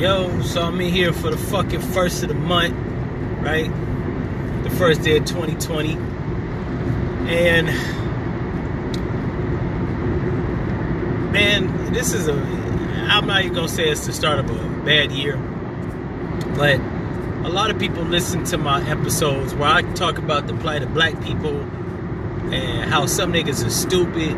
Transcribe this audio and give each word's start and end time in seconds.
Yo, 0.00 0.40
so 0.40 0.62
I'm 0.62 0.80
in 0.80 0.90
here 0.90 1.12
for 1.12 1.28
the 1.30 1.36
fucking 1.36 1.82
first 1.82 2.22
of 2.22 2.30
the 2.30 2.34
month, 2.34 2.74
right? 3.42 3.70
The 4.62 4.70
first 4.70 5.02
day 5.02 5.18
of 5.18 5.26
2020. 5.26 5.92
And 7.28 7.66
man, 11.30 11.92
this 11.92 12.14
is 12.14 12.28
a 12.28 12.32
I'm 12.32 13.26
not 13.26 13.42
even 13.42 13.54
gonna 13.54 13.68
say 13.68 13.90
it's 13.90 14.06
the 14.06 14.14
start 14.14 14.38
of 14.38 14.48
a 14.48 14.84
bad 14.86 15.12
year, 15.12 15.36
but 16.56 16.80
a 17.46 17.50
lot 17.50 17.70
of 17.70 17.78
people 17.78 18.02
listen 18.02 18.42
to 18.44 18.56
my 18.56 18.80
episodes 18.88 19.54
where 19.54 19.68
I 19.68 19.82
talk 19.92 20.16
about 20.16 20.46
the 20.46 20.54
plight 20.54 20.82
of 20.82 20.94
black 20.94 21.22
people 21.22 21.60
and 22.50 22.90
how 22.90 23.04
some 23.04 23.34
niggas 23.34 23.66
are 23.66 23.68
stupid 23.68 24.30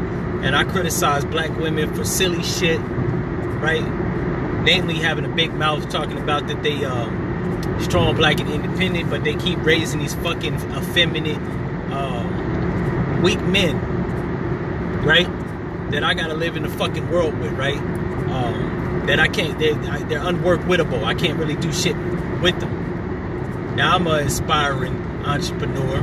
and 0.42 0.56
I 0.56 0.64
criticize 0.64 1.24
black 1.24 1.56
women 1.56 1.94
for 1.94 2.04
silly 2.04 2.42
shit, 2.42 2.80
right? 2.80 4.01
Namely, 4.62 4.94
having 4.94 5.24
a 5.24 5.28
big 5.28 5.52
mouth 5.52 5.88
talking 5.90 6.18
about 6.18 6.46
that 6.48 6.62
they 6.62 6.84
um, 6.84 7.80
strong, 7.80 8.16
black, 8.16 8.40
and 8.40 8.48
independent, 8.50 9.10
but 9.10 9.24
they 9.24 9.34
keep 9.34 9.62
raising 9.64 10.00
these 10.00 10.14
fucking 10.16 10.54
effeminate, 10.54 11.38
um, 11.92 13.22
weak 13.22 13.40
men, 13.40 13.76
right? 15.04 15.28
That 15.90 16.04
I 16.04 16.14
gotta 16.14 16.34
live 16.34 16.56
in 16.56 16.62
the 16.62 16.68
fucking 16.68 17.10
world 17.10 17.38
with, 17.38 17.52
right? 17.52 17.78
Um, 17.78 19.02
that 19.06 19.18
I 19.18 19.28
can't, 19.28 19.58
they, 19.58 19.72
they're 19.72 20.20
unworkwittable. 20.20 21.02
I 21.04 21.14
can't 21.14 21.38
really 21.38 21.56
do 21.56 21.72
shit 21.72 21.96
with 22.40 22.58
them. 22.60 23.76
Now 23.76 23.96
I'm 23.96 24.06
an 24.06 24.26
aspiring 24.26 24.96
entrepreneur. 25.24 26.00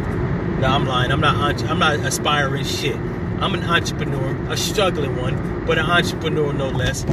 No, 0.59 0.67
I'm 0.67 0.85
lying. 0.85 1.11
I'm 1.11 1.21
not. 1.21 1.63
I'm 1.63 1.79
not 1.79 1.99
aspiring 1.99 2.65
shit. 2.65 2.95
I'm 2.95 3.53
an 3.53 3.63
entrepreneur, 3.63 4.51
a 4.51 4.57
struggling 4.57 5.15
one, 5.15 5.65
but 5.65 5.77
an 5.77 5.85
entrepreneur 5.85 6.51
no 6.51 6.69
less. 6.69 7.05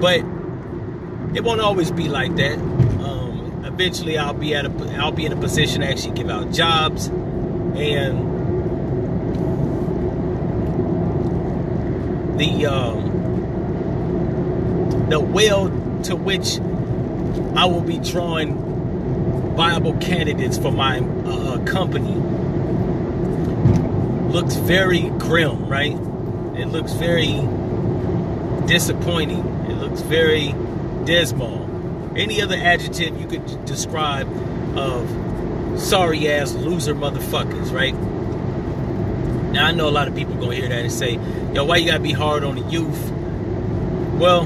But 0.00 0.20
it 1.36 1.44
won't 1.44 1.60
always 1.60 1.90
be 1.90 2.08
like 2.08 2.34
that. 2.36 2.58
Um, 2.58 3.62
eventually, 3.64 4.16
I'll 4.18 4.32
be 4.34 4.54
at 4.54 4.66
a 4.66 4.70
I'll 4.96 5.12
be 5.12 5.26
in 5.26 5.32
a 5.32 5.36
position 5.36 5.82
to 5.82 5.88
actually 5.88 6.14
give 6.14 6.30
out 6.30 6.52
jobs, 6.52 7.06
and 7.08 8.30
the 12.38 12.66
um, 12.66 13.10
the 15.10 15.20
well 15.20 15.68
to 16.04 16.16
which 16.16 16.58
I 17.56 17.66
will 17.66 17.82
be 17.82 17.98
drawing 17.98 18.70
viable 19.54 19.94
candidates 19.98 20.56
for 20.56 20.72
my 20.72 21.00
uh, 21.00 21.58
company 21.64 22.14
looks 24.32 24.54
very 24.54 25.10
grim, 25.18 25.66
right? 25.68 25.92
It 26.56 26.66
looks 26.68 26.92
very 26.92 27.40
disappointing. 28.66 29.59
Looks 29.80 30.02
very 30.02 30.54
dismal. 31.04 31.68
Any 32.16 32.42
other 32.42 32.56
adjective 32.56 33.18
you 33.20 33.26
could 33.26 33.64
describe 33.64 34.28
of 34.76 35.80
sorry 35.80 36.28
ass 36.28 36.52
loser 36.52 36.94
motherfuckers, 36.94 37.72
right? 37.72 37.94
Now 39.52 39.66
I 39.66 39.72
know 39.72 39.88
a 39.88 39.90
lot 39.90 40.06
of 40.06 40.14
people 40.14 40.34
gonna 40.34 40.54
hear 40.54 40.68
that 40.68 40.78
and 40.78 40.92
say, 40.92 41.18
yo, 41.54 41.64
why 41.64 41.78
you 41.78 41.86
gotta 41.86 42.02
be 42.02 42.12
hard 42.12 42.44
on 42.44 42.56
the 42.56 42.70
youth? 42.70 43.10
Well, 44.20 44.42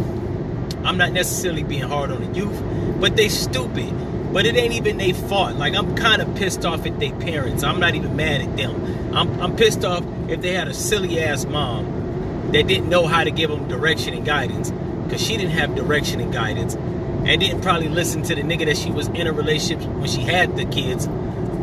I'm 0.85 0.97
not 0.97 1.13
necessarily 1.13 1.65
being 1.65 1.83
hard 1.83 2.11
on 2.11 2.33
the 2.33 2.39
youth, 2.39 2.63
but 3.01 3.17
they 3.17 3.29
stupid. 3.29 3.93
But 4.33 4.47
it 4.47 4.57
ain't 4.57 4.75
even 4.75 4.99
they 4.99 5.13
fault. 5.13 5.57
Like 5.57 5.75
I'm 5.75 5.97
kind 5.97 6.23
of 6.23 6.35
pissed 6.37 6.65
off 6.65 6.87
at 6.87 7.01
their 7.01 7.13
parents. 7.17 7.65
I'm 7.65 7.81
not 7.81 7.95
even 7.95 8.15
mad 8.17 8.41
at 8.41 8.57
them. 8.57 9.15
I'm, 9.15 9.41
I'm 9.41 9.57
pissed 9.57 9.85
off 9.85 10.05
if 10.29 10.41
they 10.43 10.53
had 10.53 10.69
a 10.69 10.75
silly 10.75 11.21
ass 11.21 11.45
mom 11.45 12.51
that 12.53 12.67
didn't 12.67 12.89
know 12.89 13.07
how 13.07 13.25
to 13.25 13.31
give 13.31 13.51
them 13.51 13.69
direction 13.69 14.15
and 14.15 14.25
guidance, 14.25 14.73
because 15.05 15.23
she 15.23 15.37
didn't 15.37 15.53
have 15.53 15.75
direction 15.75 16.21
and 16.21 16.33
guidance, 16.33 16.75
and 16.75 17.41
didn't 17.41 17.61
probably 17.63 17.89
listen 17.89 18.23
to 18.23 18.35
the 18.35 18.43
nigga 18.43 18.67
that 18.67 18.77
she 18.77 18.91
was 18.91 19.09
in 19.09 19.27
a 19.27 19.33
relationship 19.33 19.89
when 19.89 20.09
she 20.09 20.21
had 20.21 20.57
the 20.57 20.65
kids, 20.67 21.07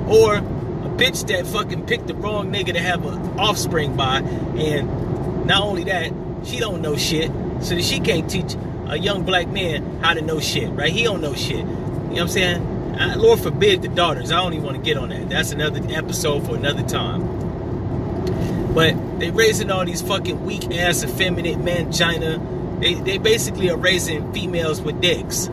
or 0.08 0.36
a 0.36 0.90
bitch 0.98 1.28
that 1.28 1.46
fucking 1.48 1.86
picked 1.86 2.08
the 2.08 2.16
wrong 2.16 2.52
nigga 2.52 2.74
to 2.74 2.80
have 2.80 3.06
an 3.06 3.40
offspring 3.40 3.96
by, 3.96 4.20
and 4.20 5.46
not 5.46 5.62
only 5.62 5.84
that, 5.84 6.12
she 6.44 6.58
don't 6.58 6.82
know 6.82 6.96
shit, 6.96 7.32
so 7.62 7.76
that 7.76 7.84
she 7.84 8.00
can't 8.00 8.30
teach 8.30 8.56
a 8.88 8.98
young 8.98 9.24
black 9.24 9.48
man 9.48 10.00
how 10.02 10.14
to 10.14 10.22
know 10.22 10.40
shit, 10.40 10.70
right? 10.72 10.92
He 10.92 11.04
don't 11.04 11.22
know 11.22 11.34
shit. 11.34 11.58
You 11.58 11.64
know 11.64 12.10
what 12.10 12.22
I'm 12.22 12.28
saying? 12.28 13.20
Lord 13.20 13.40
forbid 13.40 13.82
the 13.84 13.88
daughters. 13.88 14.32
I 14.32 14.38
don't 14.38 14.54
even 14.54 14.66
want 14.66 14.78
to 14.78 14.84
get 14.84 14.98
on 14.98 15.10
that. 15.10 15.30
That's 15.30 15.52
another 15.52 15.80
episode 15.90 16.46
for 16.46 16.56
another 16.56 16.84
time. 16.84 18.74
But 18.74 19.20
they 19.20 19.32
raising 19.32 19.72
all 19.72 19.86
these 19.86 20.02
fucking 20.02 20.44
weak 20.46 20.76
ass 20.76 21.04
effeminate 21.04 21.58
mangina. 21.58 22.40
They 22.82 22.96
they 22.96 23.20
basically 23.20 23.70
are 23.70 23.78
raising 23.78 24.34
females 24.34 24.82
with 24.82 25.00
dicks. 25.02 25.50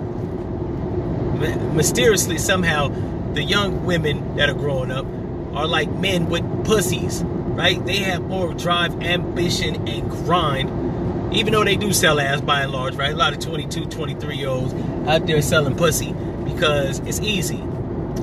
Mysteriously, 1.74 2.38
somehow, 2.38 2.88
the 3.34 3.42
young 3.42 3.84
women 3.84 4.36
that 4.36 4.48
are 4.48 4.54
growing 4.54 4.90
up 4.90 5.06
are 5.54 5.66
like 5.66 5.90
men 5.92 6.30
with 6.30 6.42
pussies, 6.64 7.22
right? 7.22 7.84
They 7.84 7.98
have 7.98 8.22
more 8.22 8.54
drive, 8.54 9.02
ambition, 9.02 9.86
and 9.86 10.10
grind. 10.10 11.34
Even 11.34 11.52
though 11.52 11.64
they 11.64 11.76
do 11.76 11.92
sell 11.92 12.18
ass 12.18 12.40
by 12.40 12.62
and 12.62 12.72
large, 12.72 12.94
right? 12.96 13.12
A 13.12 13.16
lot 13.16 13.34
of 13.34 13.40
22, 13.40 13.84
23 13.84 14.36
year 14.36 14.48
olds 14.48 14.72
out 15.06 15.26
there 15.26 15.42
selling 15.42 15.76
pussy 15.76 16.14
because 16.44 17.00
it's 17.00 17.20
easy 17.20 17.62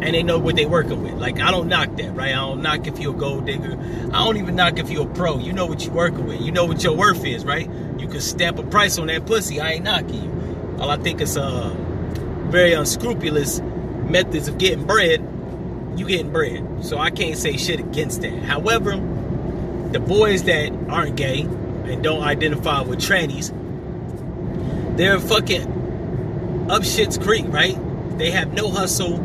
and 0.02 0.14
they 0.14 0.24
know 0.24 0.38
what 0.38 0.56
they're 0.56 0.68
working 0.68 1.02
with. 1.04 1.14
Like 1.14 1.40
I 1.40 1.52
don't 1.52 1.68
knock 1.68 1.96
that, 1.98 2.16
right? 2.16 2.32
I 2.32 2.36
don't 2.36 2.62
knock 2.62 2.88
if 2.88 3.00
you're 3.00 3.16
a 3.16 3.18
gold 3.18 3.46
digger. 3.46 3.78
I 4.14 4.24
don't 4.24 4.38
even 4.38 4.56
knock 4.56 4.78
if 4.80 4.90
you're 4.90 5.10
a 5.10 5.14
pro. 5.14 5.40
You 5.40 5.54
know 5.54 5.66
what 5.66 5.84
you're 5.86 5.94
working 5.94 6.26
with. 6.26 6.42
You 6.42 6.52
know 6.52 6.66
what 6.66 6.84
your 6.84 6.94
worth 6.94 7.26
is, 7.26 7.46
right? 7.46 7.70
You 7.98 8.08
can 8.08 8.22
stamp 8.22 8.60
a 8.60 8.64
price 8.64 8.98
on 8.98 9.08
that 9.08 9.26
pussy. 9.26 9.60
I 9.60 9.74
ain't 9.74 9.86
knocking 9.86 10.24
you. 10.24 10.78
All 10.80 10.90
I 10.90 10.98
think 10.98 11.22
is 11.22 11.38
uh 11.38 11.74
very 12.50 12.74
unscrupulous 12.74 13.60
methods 13.60 14.48
of 14.48 14.58
getting 14.58 14.86
bread. 14.86 15.22
You 15.98 16.06
getting 16.06 16.32
bread, 16.32 16.84
so 16.84 16.98
I 16.98 17.10
can't 17.10 17.38
say 17.38 17.56
shit 17.56 17.80
against 17.80 18.22
that. 18.22 18.38
However, 18.44 18.98
the 19.92 20.00
boys 20.00 20.44
that 20.44 20.74
aren't 20.90 21.16
gay 21.16 21.42
and 21.42 22.04
don't 22.04 22.22
identify 22.22 22.82
with 22.82 23.00
trannies, 23.00 23.54
they're 24.98 25.20
fucking 25.20 26.68
up 26.70 26.84
shit's 26.84 27.18
creek, 27.18 27.46
right? 27.48 27.78
They 28.18 28.32
have 28.32 28.54
no 28.54 28.70
hustle, 28.72 29.18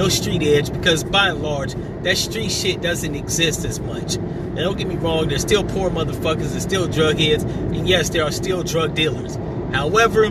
no 0.00 0.08
street 0.08 0.42
edge, 0.42 0.72
because 0.72 1.04
by 1.04 1.28
and 1.28 1.42
large, 1.42 1.74
that 2.04 2.16
street 2.16 2.50
shit 2.50 2.80
doesn't 2.80 3.14
exist 3.14 3.66
as 3.66 3.78
much. 3.80 4.14
And 4.14 4.56
don't 4.56 4.78
get 4.78 4.86
me 4.86 4.96
wrong, 4.96 5.28
there's 5.28 5.42
still 5.42 5.62
poor 5.62 5.90
motherfuckers, 5.90 6.52
there's 6.52 6.62
still 6.62 6.88
drug 6.88 7.18
heads, 7.18 7.44
and 7.44 7.86
yes, 7.86 8.08
there 8.08 8.24
are 8.24 8.32
still 8.32 8.62
drug 8.62 8.94
dealers. 8.94 9.36
However, 9.74 10.24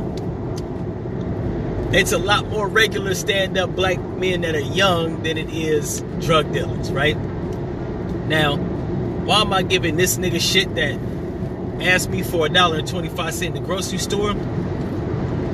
it's 1.96 2.12
a 2.12 2.18
lot 2.18 2.48
more 2.48 2.68
regular 2.68 3.14
stand-up 3.14 3.76
black 3.76 4.00
men 4.00 4.42
that 4.42 4.56
are 4.56 4.60
young 4.60 5.22
than 5.22 5.38
it 5.38 5.52
is 5.52 6.02
drug 6.20 6.52
dealers, 6.52 6.92
right? 6.92 7.16
Now, 8.26 8.58
why 8.58 9.42
am 9.42 9.54
I 9.54 9.62
giving 9.62 9.98
this 9.98 10.18
nigga 10.18 10.42
shit 10.42 10.74
that 10.74 11.00
asked 11.80 12.10
me 12.10 12.24
for 12.24 12.48
a 12.48 12.50
dollar 12.50 12.80
and 12.80 12.88
25 12.88 13.36
cent 13.36 13.56
in 13.56 13.62
the 13.62 13.68
grocery 13.68 14.00
store? 14.00 14.34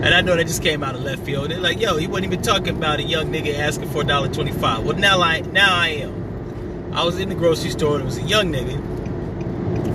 And 0.06 0.14
I 0.14 0.22
know 0.22 0.36
that 0.36 0.46
just 0.46 0.62
came 0.62 0.84
out 0.84 0.94
of 0.94 1.02
left 1.02 1.26
field. 1.26 1.50
They're 1.50 1.60
like, 1.60 1.80
yo, 1.80 1.98
he 1.98 2.06
wasn't 2.06 2.28
even 2.32 2.44
talking 2.44 2.78
about 2.78 3.00
a 3.00 3.04
young 3.04 3.32
nigga 3.32 3.58
asking 3.58 3.90
for 3.90 4.04
$1.25. 4.04 4.84
Well, 4.84 4.96
now 4.96 5.20
I 5.20 5.40
now 5.40 5.76
I 5.76 5.88
am. 5.90 6.94
I 6.94 7.04
was 7.04 7.18
in 7.18 7.28
the 7.28 7.34
grocery 7.34 7.72
store 7.72 7.96
and 7.96 8.04
it 8.04 8.06
was 8.06 8.20
a 8.20 8.22
young 8.22 8.54
nigga 8.54 8.78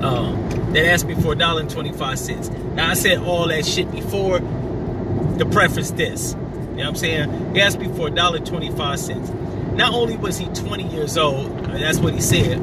um, 0.03 0.72
that 0.72 0.84
asked 0.84 1.06
me 1.06 1.15
for 1.15 1.37
$1.25. 1.37 2.75
Now, 2.75 2.91
I 2.91 2.94
said 2.94 3.19
all 3.19 3.47
that 3.48 3.65
shit 3.65 3.88
before 3.93 4.41
to 4.41 5.48
preface 5.50 5.93
this. 5.93 6.32
You 6.32 6.38
know 6.38 6.75
what 6.77 6.87
I'm 6.87 6.97
saying? 6.97 7.54
He 7.54 7.60
asked 7.60 7.78
me 7.78 7.87
for 7.87 8.09
$1.25. 8.09 9.74
Not 9.77 9.95
only 9.95 10.16
was 10.16 10.39
he 10.39 10.47
20 10.47 10.89
years 10.89 11.16
old, 11.16 11.56
that's 11.66 11.98
what 11.98 12.15
he 12.15 12.21
said, 12.21 12.59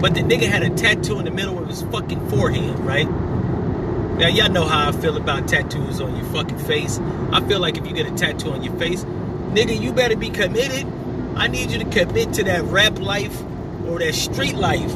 but 0.00 0.14
the 0.14 0.22
nigga 0.22 0.48
had 0.48 0.62
a 0.62 0.70
tattoo 0.70 1.18
in 1.18 1.26
the 1.26 1.30
middle 1.30 1.58
of 1.58 1.68
his 1.68 1.82
fucking 1.82 2.28
forehead, 2.30 2.78
right? 2.80 3.06
Now, 4.18 4.28
y'all 4.28 4.50
know 4.50 4.64
how 4.64 4.88
I 4.88 4.92
feel 4.92 5.16
about 5.16 5.48
tattoos 5.48 6.00
on 6.00 6.16
your 6.16 6.26
fucking 6.26 6.58
face. 6.60 7.00
I 7.32 7.40
feel 7.48 7.60
like 7.60 7.76
if 7.76 7.86
you 7.86 7.92
get 7.92 8.06
a 8.06 8.14
tattoo 8.14 8.50
on 8.50 8.62
your 8.62 8.76
face, 8.78 9.04
nigga, 9.04 9.78
you 9.78 9.92
better 9.92 10.16
be 10.16 10.30
committed. 10.30 10.86
I 11.34 11.48
need 11.48 11.70
you 11.70 11.78
to 11.78 11.84
commit 11.84 12.34
to 12.34 12.44
that 12.44 12.62
rap 12.64 12.98
life 12.98 13.42
or 13.86 13.98
that 13.98 14.14
street 14.14 14.54
life, 14.54 14.94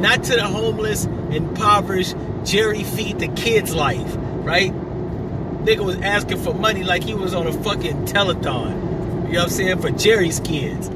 not 0.00 0.24
to 0.24 0.36
the 0.36 0.44
homeless, 0.44 1.06
impoverished, 1.30 2.16
Jerry 2.44 2.84
feed 2.84 3.18
the 3.18 3.28
kids 3.28 3.74
life, 3.74 4.14
right? 4.16 4.72
Nigga 4.72 5.84
was 5.84 5.96
asking 5.96 6.38
for 6.38 6.54
money 6.54 6.84
like 6.84 7.02
he 7.02 7.14
was 7.14 7.34
on 7.34 7.46
a 7.46 7.52
fucking 7.52 8.06
telethon. 8.06 9.26
You 9.26 9.34
know 9.34 9.40
what 9.40 9.42
I'm 9.42 9.48
saying? 9.50 9.80
For 9.80 9.90
Jerry's 9.90 10.40
kids. 10.40 10.88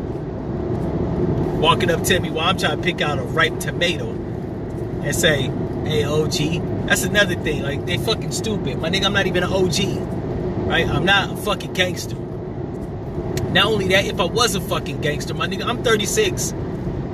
Walking 1.61 1.91
up 1.91 2.03
to 2.05 2.21
me 2.21 2.31
while 2.31 2.49
I'm 2.49 2.57
trying 2.57 2.79
to 2.79 2.83
pick 2.83 3.03
out 3.03 3.19
a 3.19 3.23
ripe 3.23 3.59
tomato 3.61 4.09
and 4.11 5.15
say, 5.15 5.51
hey, 5.85 6.05
OG. 6.05 6.72
That's 6.93 7.05
another 7.05 7.37
thing. 7.37 7.63
Like, 7.63 7.87
they 7.87 7.97
fucking 7.97 8.33
stupid. 8.33 8.79
My 8.79 8.91
nigga, 8.91 9.07
I'm 9.07 9.15
not 9.15 9.27
even 9.27 9.45
an 9.45 9.51
OG. 9.51 10.69
Right? 10.69 10.87
I'm 10.87 11.07
not 11.07 11.33
a 11.33 11.37
fucking 11.37 11.73
gangster. 11.73 12.17
Not 12.17 13.65
only 13.65 13.89
that, 13.89 14.05
if 14.05 14.21
I 14.21 14.27
was 14.27 14.55
a 14.55 14.61
fucking 14.61 15.01
gangster, 15.01 15.33
my 15.33 15.49
nigga, 15.49 15.65
I'm 15.65 15.83
36. 15.83 16.53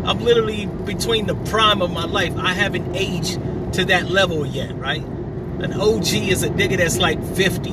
I'm 0.04 0.18
literally 0.18 0.66
between 0.66 1.28
the 1.28 1.36
prime 1.36 1.80
of 1.80 1.92
my 1.92 2.06
life. 2.06 2.36
I 2.36 2.54
haven't 2.54 2.96
aged 2.96 3.34
to 3.74 3.84
that 3.84 4.10
level 4.10 4.44
yet, 4.44 4.76
right? 4.76 5.04
An 5.04 5.72
OG 5.74 6.12
is 6.12 6.42
a 6.42 6.48
nigga 6.48 6.78
that's 6.78 6.98
like 6.98 7.22
50. 7.36 7.70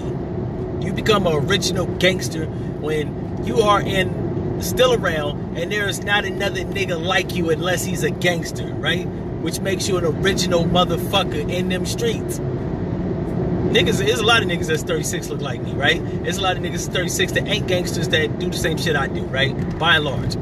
You 0.85 0.93
become 0.93 1.25
an 1.25 1.33
original 1.33 1.87
gangster 1.87 2.45
when 2.45 3.47
you 3.47 3.61
are 3.61 3.81
in 3.81 4.61
still 4.61 4.93
around 4.93 5.57
and 5.57 5.71
there 5.71 5.87
is 5.87 6.03
not 6.03 6.23
another 6.23 6.61
nigga 6.65 7.03
like 7.03 7.33
you 7.33 7.49
unless 7.49 7.83
he's 7.83 8.03
a 8.03 8.11
gangster, 8.11 8.71
right? 8.75 9.07
Which 9.45 9.59
makes 9.59 9.87
you 9.87 9.97
an 9.97 10.05
original 10.05 10.63
motherfucker 10.63 11.47
in 11.53 11.69
them 11.69 11.85
streets. 11.85 12.39
Niggas, 12.39 13.99
there's 13.99 14.19
a 14.19 14.25
lot 14.25 14.41
of 14.41 14.49
niggas 14.49 14.65
that's 14.65 14.81
36 14.81 15.29
look 15.29 15.41
like 15.41 15.61
me, 15.61 15.73
right? 15.73 16.03
There's 16.23 16.39
a 16.39 16.41
lot 16.41 16.57
of 16.57 16.63
niggas 16.63 16.91
36 16.91 17.33
that 17.33 17.47
ain't 17.47 17.67
gangsters 17.67 18.07
that 18.07 18.39
do 18.39 18.49
the 18.49 18.57
same 18.57 18.79
shit 18.79 18.95
I 18.95 19.05
do, 19.05 19.21
right? 19.25 19.53
By 19.77 19.97
and 19.97 20.05
large. 20.05 20.33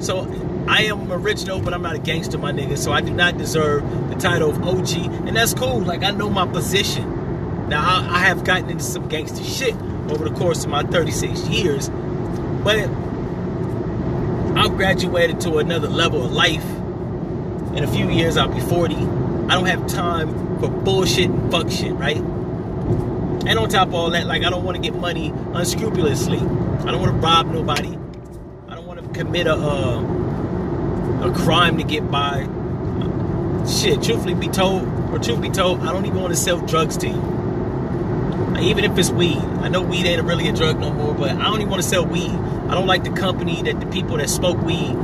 So 0.00 0.20
I 0.68 0.84
am 0.84 1.10
original, 1.10 1.60
but 1.60 1.74
I'm 1.74 1.82
not 1.82 1.96
a 1.96 1.98
gangster, 1.98 2.38
my 2.38 2.52
nigga. 2.52 2.78
So 2.78 2.92
I 2.92 3.00
do 3.00 3.12
not 3.12 3.38
deserve 3.38 3.82
the 4.08 4.14
title 4.14 4.50
of 4.50 4.62
OG, 4.62 4.98
and 5.26 5.36
that's 5.36 5.52
cool. 5.52 5.80
Like 5.80 6.04
I 6.04 6.12
know 6.12 6.30
my 6.30 6.46
position. 6.46 7.68
Now 7.68 7.80
I, 7.80 8.18
I 8.18 8.18
have 8.20 8.44
gotten 8.44 8.70
into 8.70 8.84
some 8.84 9.08
gangster 9.08 9.42
shit 9.42 9.74
over 10.08 10.28
the 10.28 10.34
course 10.36 10.62
of 10.62 10.70
my 10.70 10.84
36 10.84 11.48
years, 11.48 11.88
but 12.62 12.88
I've 14.56 14.76
graduated 14.76 15.40
to 15.40 15.58
another 15.58 15.88
level 15.88 16.24
of 16.24 16.30
life. 16.30 16.64
In 17.76 17.84
a 17.84 17.92
few 17.92 18.10
years, 18.10 18.36
I'll 18.36 18.48
be 18.48 18.60
40. 18.60 18.94
I 18.94 19.54
don't 19.54 19.66
have 19.66 19.86
time 19.86 20.58
for 20.60 20.68
bullshit 20.68 21.30
and 21.30 21.50
fuck 21.50 21.70
shit, 21.70 21.92
right? 21.94 22.16
And 22.16 23.58
on 23.58 23.68
top 23.68 23.88
of 23.88 23.94
all 23.94 24.10
that, 24.10 24.26
like 24.26 24.44
I 24.44 24.50
don't 24.50 24.64
want 24.64 24.76
to 24.76 24.82
get 24.82 24.94
money 24.94 25.32
unscrupulously. 25.52 26.38
I 26.38 26.90
don't 26.90 27.00
want 27.00 27.12
to 27.12 27.18
rob 27.18 27.46
nobody. 27.52 27.98
I 28.68 28.74
don't 28.74 28.86
want 28.86 29.02
to 29.02 29.08
commit 29.18 29.46
a. 29.46 29.54
Uh, 29.54 30.24
a 31.24 31.32
crime 31.32 31.78
to 31.78 31.84
get 31.84 32.10
by. 32.10 32.46
Shit, 33.66 34.02
truthfully 34.02 34.34
be 34.34 34.48
told, 34.48 34.86
or 35.10 35.18
truth 35.18 35.40
be 35.40 35.48
told, 35.48 35.80
I 35.80 35.92
don't 35.92 36.04
even 36.04 36.20
want 36.20 36.34
to 36.34 36.38
sell 36.38 36.58
drugs 36.60 36.98
to 36.98 37.08
you. 37.08 38.58
Even 38.60 38.84
if 38.84 38.96
it's 38.98 39.10
weed. 39.10 39.38
I 39.62 39.68
know 39.68 39.82
weed 39.82 40.06
ain't 40.06 40.22
really 40.22 40.48
a 40.48 40.52
drug 40.52 40.78
no 40.78 40.92
more, 40.92 41.14
but 41.14 41.30
I 41.30 41.44
don't 41.44 41.60
even 41.60 41.70
want 41.70 41.82
to 41.82 41.88
sell 41.88 42.04
weed. 42.04 42.30
I 42.30 42.74
don't 42.74 42.86
like 42.86 43.04
the 43.04 43.10
company 43.10 43.62
that 43.62 43.80
the 43.80 43.86
people 43.86 44.18
that 44.18 44.28
smoke 44.28 44.60
weed 44.62 44.96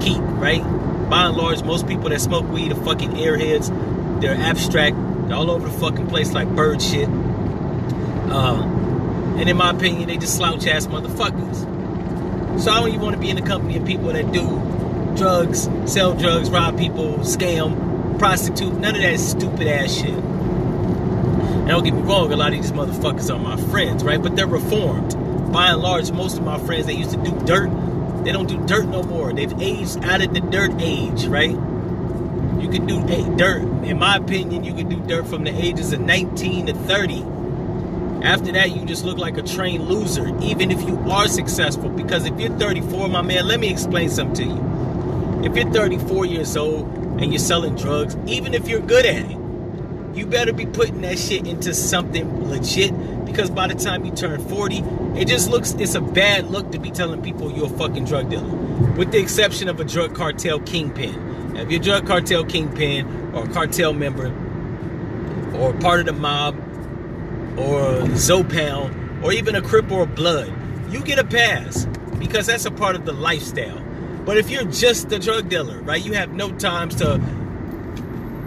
keep, 0.00 0.20
right? 0.20 0.62
By 1.10 1.26
and 1.26 1.36
large, 1.36 1.64
most 1.64 1.88
people 1.88 2.08
that 2.10 2.20
smoke 2.20 2.48
weed 2.48 2.70
are 2.70 2.84
fucking 2.84 3.10
airheads. 3.10 4.20
They're 4.20 4.36
abstract. 4.36 4.96
They're 5.26 5.36
all 5.36 5.50
over 5.50 5.68
the 5.68 5.76
fucking 5.76 6.06
place 6.06 6.32
like 6.32 6.48
bird 6.54 6.80
shit. 6.80 7.08
Um, 7.08 9.36
and 9.36 9.48
in 9.48 9.56
my 9.56 9.70
opinion, 9.70 10.08
they 10.08 10.18
just 10.18 10.36
slouch 10.36 10.68
ass 10.68 10.86
motherfuckers. 10.86 12.60
So 12.60 12.70
I 12.70 12.78
don't 12.78 12.90
even 12.90 13.00
want 13.00 13.16
to 13.16 13.20
be 13.20 13.28
in 13.28 13.34
the 13.34 13.42
company 13.42 13.76
of 13.76 13.84
people 13.84 14.12
that 14.12 14.30
do 14.30 14.46
drugs, 15.16 15.68
sell 15.86 16.14
drugs, 16.14 16.48
rob 16.48 16.78
people, 16.78 17.14
scam, 17.18 18.16
prostitute, 18.20 18.74
none 18.74 18.94
of 18.94 19.02
that 19.02 19.18
stupid 19.18 19.66
ass 19.66 19.92
shit. 19.92 20.10
And 20.10 21.68
don't 21.68 21.82
get 21.82 21.92
me 21.92 22.02
wrong, 22.02 22.32
a 22.32 22.36
lot 22.36 22.52
of 22.52 22.62
these 22.62 22.70
motherfuckers 22.70 23.34
are 23.34 23.38
my 23.40 23.56
friends, 23.72 24.04
right? 24.04 24.22
But 24.22 24.36
they're 24.36 24.46
reformed. 24.46 25.52
By 25.52 25.72
and 25.72 25.82
large, 25.82 26.12
most 26.12 26.38
of 26.38 26.44
my 26.44 26.58
friends 26.58 26.86
that 26.86 26.94
used 26.94 27.10
to 27.10 27.16
do 27.16 27.32
dirt, 27.46 27.68
they 28.24 28.32
don't 28.32 28.48
do 28.48 28.64
dirt 28.66 28.86
no 28.86 29.02
more. 29.02 29.32
They've 29.32 29.52
aged 29.60 30.04
out 30.04 30.22
of 30.22 30.34
the 30.34 30.40
dirt 30.40 30.72
age, 30.78 31.26
right? 31.26 31.50
You 32.60 32.68
can 32.68 32.86
do 32.86 33.00
dirt, 33.36 33.62
in 33.84 33.98
my 33.98 34.16
opinion, 34.16 34.64
you 34.64 34.74
can 34.74 34.88
do 34.88 35.00
dirt 35.06 35.26
from 35.26 35.44
the 35.44 35.50
ages 35.50 35.92
of 35.92 36.00
19 36.00 36.66
to 36.66 36.74
30. 36.74 37.24
After 38.22 38.52
that, 38.52 38.76
you 38.76 38.84
just 38.84 39.04
look 39.04 39.16
like 39.16 39.38
a 39.38 39.42
trained 39.42 39.88
loser, 39.88 40.28
even 40.42 40.70
if 40.70 40.82
you 40.82 40.98
are 41.10 41.26
successful. 41.26 41.88
Because 41.88 42.26
if 42.26 42.38
you're 42.38 42.56
34, 42.58 43.08
my 43.08 43.22
man, 43.22 43.48
let 43.48 43.60
me 43.60 43.70
explain 43.70 44.10
something 44.10 44.34
to 44.34 44.54
you. 44.54 45.44
If 45.44 45.56
you're 45.56 45.72
34 45.72 46.26
years 46.26 46.54
old 46.56 46.86
and 47.18 47.32
you're 47.32 47.38
selling 47.38 47.76
drugs, 47.76 48.16
even 48.26 48.52
if 48.52 48.68
you're 48.68 48.80
good 48.80 49.06
at 49.06 49.30
it, 49.30 49.38
you 50.14 50.26
better 50.26 50.52
be 50.52 50.66
putting 50.66 51.00
that 51.00 51.18
shit 51.18 51.46
into 51.46 51.72
something 51.72 52.50
legit 52.50 52.92
because 53.30 53.50
by 53.50 53.66
the 53.66 53.74
time 53.74 54.04
you 54.04 54.12
turn 54.12 54.46
40, 54.48 54.78
it 55.16 55.28
just 55.28 55.48
looks, 55.48 55.72
it's 55.74 55.94
a 55.94 56.00
bad 56.00 56.50
look 56.50 56.72
to 56.72 56.78
be 56.78 56.90
telling 56.90 57.22
people 57.22 57.50
you're 57.52 57.66
a 57.66 57.78
fucking 57.78 58.04
drug 58.04 58.30
dealer. 58.30 58.48
With 58.96 59.12
the 59.12 59.18
exception 59.18 59.68
of 59.68 59.78
a 59.80 59.84
drug 59.84 60.14
cartel 60.14 60.60
kingpin. 60.60 61.52
Now, 61.54 61.62
if 61.62 61.70
you're 61.70 61.80
a 61.80 61.84
drug 61.84 62.06
cartel 62.06 62.44
kingpin 62.44 63.32
or 63.34 63.44
a 63.44 63.48
cartel 63.48 63.92
member 63.92 64.26
or 65.56 65.72
part 65.74 66.00
of 66.00 66.06
the 66.06 66.12
mob 66.12 66.56
or 67.58 68.06
Zoe 68.16 68.44
Pound 68.44 69.24
or 69.24 69.32
even 69.32 69.54
a 69.54 69.62
Crip 69.62 69.90
or 69.90 70.02
a 70.02 70.06
Blood, 70.06 70.52
you 70.90 71.02
get 71.02 71.18
a 71.18 71.24
pass 71.24 71.86
because 72.18 72.46
that's 72.46 72.64
a 72.64 72.70
part 72.70 72.96
of 72.96 73.04
the 73.04 73.12
lifestyle. 73.12 73.80
But 74.24 74.38
if 74.38 74.50
you're 74.50 74.64
just 74.64 75.10
a 75.12 75.18
drug 75.18 75.48
dealer, 75.48 75.80
right, 75.82 76.04
you 76.04 76.12
have 76.14 76.32
no 76.32 76.50
ties 76.52 76.96
to 76.96 77.20